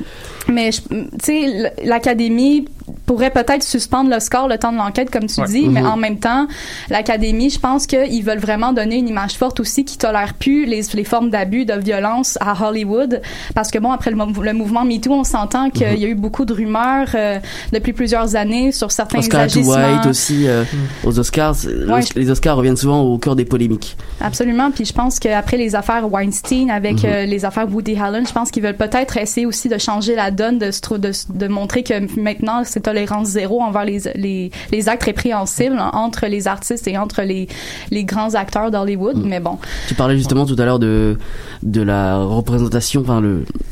[0.48, 2.66] mais tu sais l'académie
[3.04, 5.46] pourrait peut-être suspendre le score le temps de l'enquête comme tu Ouais.
[5.46, 5.86] dis mais Mhm.
[5.88, 6.46] en même temps
[6.90, 10.82] l'académie je pense qu'ils veulent vraiment donner une image forte aussi qui tolère plus les,
[10.94, 13.20] les formes d'abus de violence à Hollywood
[13.54, 16.14] parce que bon après le, mou- le mouvement MeToo on s'entend qu'il y a eu
[16.14, 17.38] beaucoup de rumeurs euh,
[17.72, 20.64] depuis plusieurs années sur certains Oscar agissements White aussi euh,
[21.04, 21.56] aux Oscars.
[21.88, 22.00] Ouais.
[22.14, 23.96] Les Oscars reviennent souvent au cœur des polémiques.
[24.20, 24.70] Absolument.
[24.70, 27.10] Puis je pense qu'après les affaires Weinstein, avec Mhm.
[27.10, 30.30] euh, les affaires Woody Allen, je pense qu'ils veulent peut-être essayer aussi de changer la
[30.30, 35.04] donne, de, de, de montrer que maintenant c'est tolérance zéro envers les, les, les actes
[35.04, 37.48] répréhensibles hein, entre les artistes et entre les,
[37.90, 39.16] les grands acteurs d'Hollywood.
[39.24, 39.56] Mais bon.
[39.88, 41.16] Tu parlais justement tout à l'heure de
[41.62, 43.22] de la représentation, enfin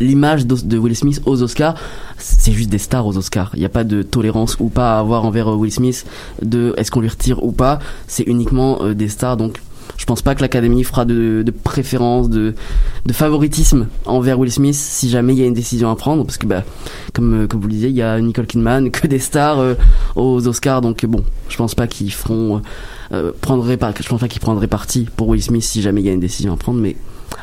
[0.00, 1.74] l'image de Will Smith aux Oscars.
[2.16, 3.50] C'est juste des stars aux Oscars.
[3.52, 6.06] Il n'y a pas de tolérance ou pas à avoir envers euh, Will Smith.
[6.40, 7.80] De est-ce qu'on lui retire ou pas.
[8.06, 9.36] C'est uniquement euh, des stars.
[9.36, 9.60] Donc
[9.96, 12.54] je pense pas que l'Académie fera de, de préférence, de,
[13.06, 16.24] de favoritisme envers Will Smith si jamais il y a une décision à prendre.
[16.24, 16.62] Parce que, bah,
[17.12, 19.74] comme, euh, comme vous le disiez, il y a Nicole Kidman, que des stars euh,
[20.16, 20.80] aux Oscars.
[20.80, 22.62] Donc, bon, je pense pas qu'ils feront.
[23.12, 26.10] Euh, prendraient je pense pas qu'ils prendraient parti pour Will Smith si jamais il y
[26.10, 26.80] a une décision à prendre.
[26.80, 26.96] Mais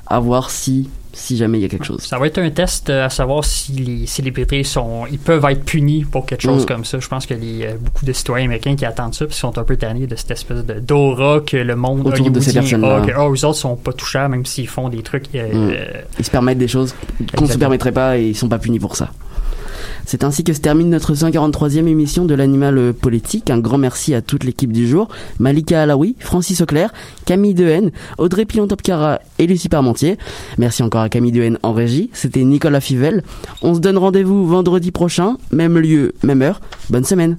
[0.08, 2.02] à voir si, si jamais il y a quelque chose.
[2.02, 5.64] Ça va être un test euh, à savoir si les célébrités sont, ils peuvent être
[5.66, 6.66] punis pour quelque chose Mm.
[6.68, 7.00] comme ça.
[7.00, 9.64] Je pense que les, euh, beaucoup de citoyens américains qui attendent ça, puis sont un
[9.64, 12.98] peu tannés de cette espèce de d'aura que le monde Autour de ces personnes-là.
[12.98, 15.26] a, que oh, eux autres sont pas touchables même s'ils font des trucs.
[15.36, 15.70] euh, Mm.
[15.74, 15.86] euh,
[16.20, 16.96] Ils se permettent des choses
[17.36, 19.12] qu'on ne se permettrait pas et ils sont pas punis pour ça.
[20.06, 23.50] C'est ainsi que se termine notre 143e émission de l'animal politique.
[23.50, 25.08] Un grand merci à toute l'équipe du jour.
[25.40, 26.94] Malika Alaoui, Francis Auclair,
[27.26, 30.18] Camille Dehaene, Audrey Pilon-Topcara et Lucie Parmentier.
[30.58, 32.10] Merci encore à Camille Dehaene en régie.
[32.14, 33.24] C'était Nicolas Fivel.
[33.62, 36.62] On se donne rendez-vous vendredi prochain, même lieu, même heure.
[36.90, 37.38] Bonne semaine.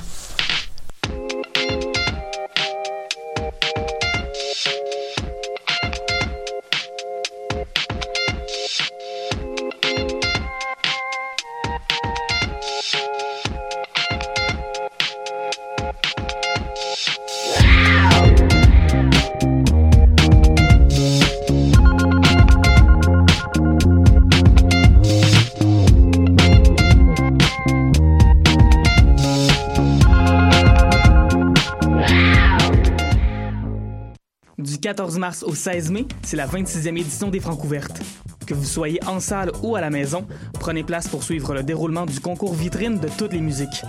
[34.92, 37.98] 14 mars au 16 mai, c'est la 26e édition des Francouvertes.
[38.46, 40.26] Que vous soyez en salle ou à la maison,
[40.60, 43.84] prenez place pour suivre le déroulement du concours vitrine de toutes les musiques.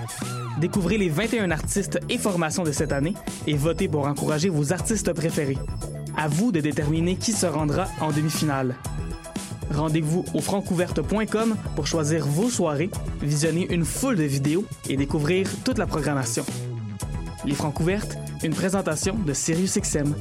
[0.62, 3.16] Découvrez les 21 artistes et formations de cette année
[3.48, 5.58] et votez pour encourager vos artistes préférés.
[6.16, 8.74] À vous de déterminer qui se rendra en demi-finale.
[9.74, 12.92] Rendez-vous au francouverte.com pour choisir vos soirées,
[13.22, 16.46] visionner une foule de vidéos et découvrir toute la programmation.
[17.44, 20.16] Les Francouvertes, une présentation de SiriusXM.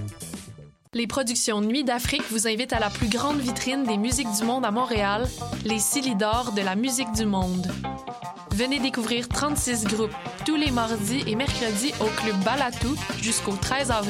[0.95, 4.66] Les productions Nuit d'Afrique vous invitent à la plus grande vitrine des musiques du monde
[4.66, 5.26] à Montréal,
[5.64, 7.66] les Silidor de la musique du monde.
[8.51, 10.14] Venez découvrir 36 groupes
[10.45, 14.01] tous les mardis et mercredis au club Balatou jusqu'au 13 avril.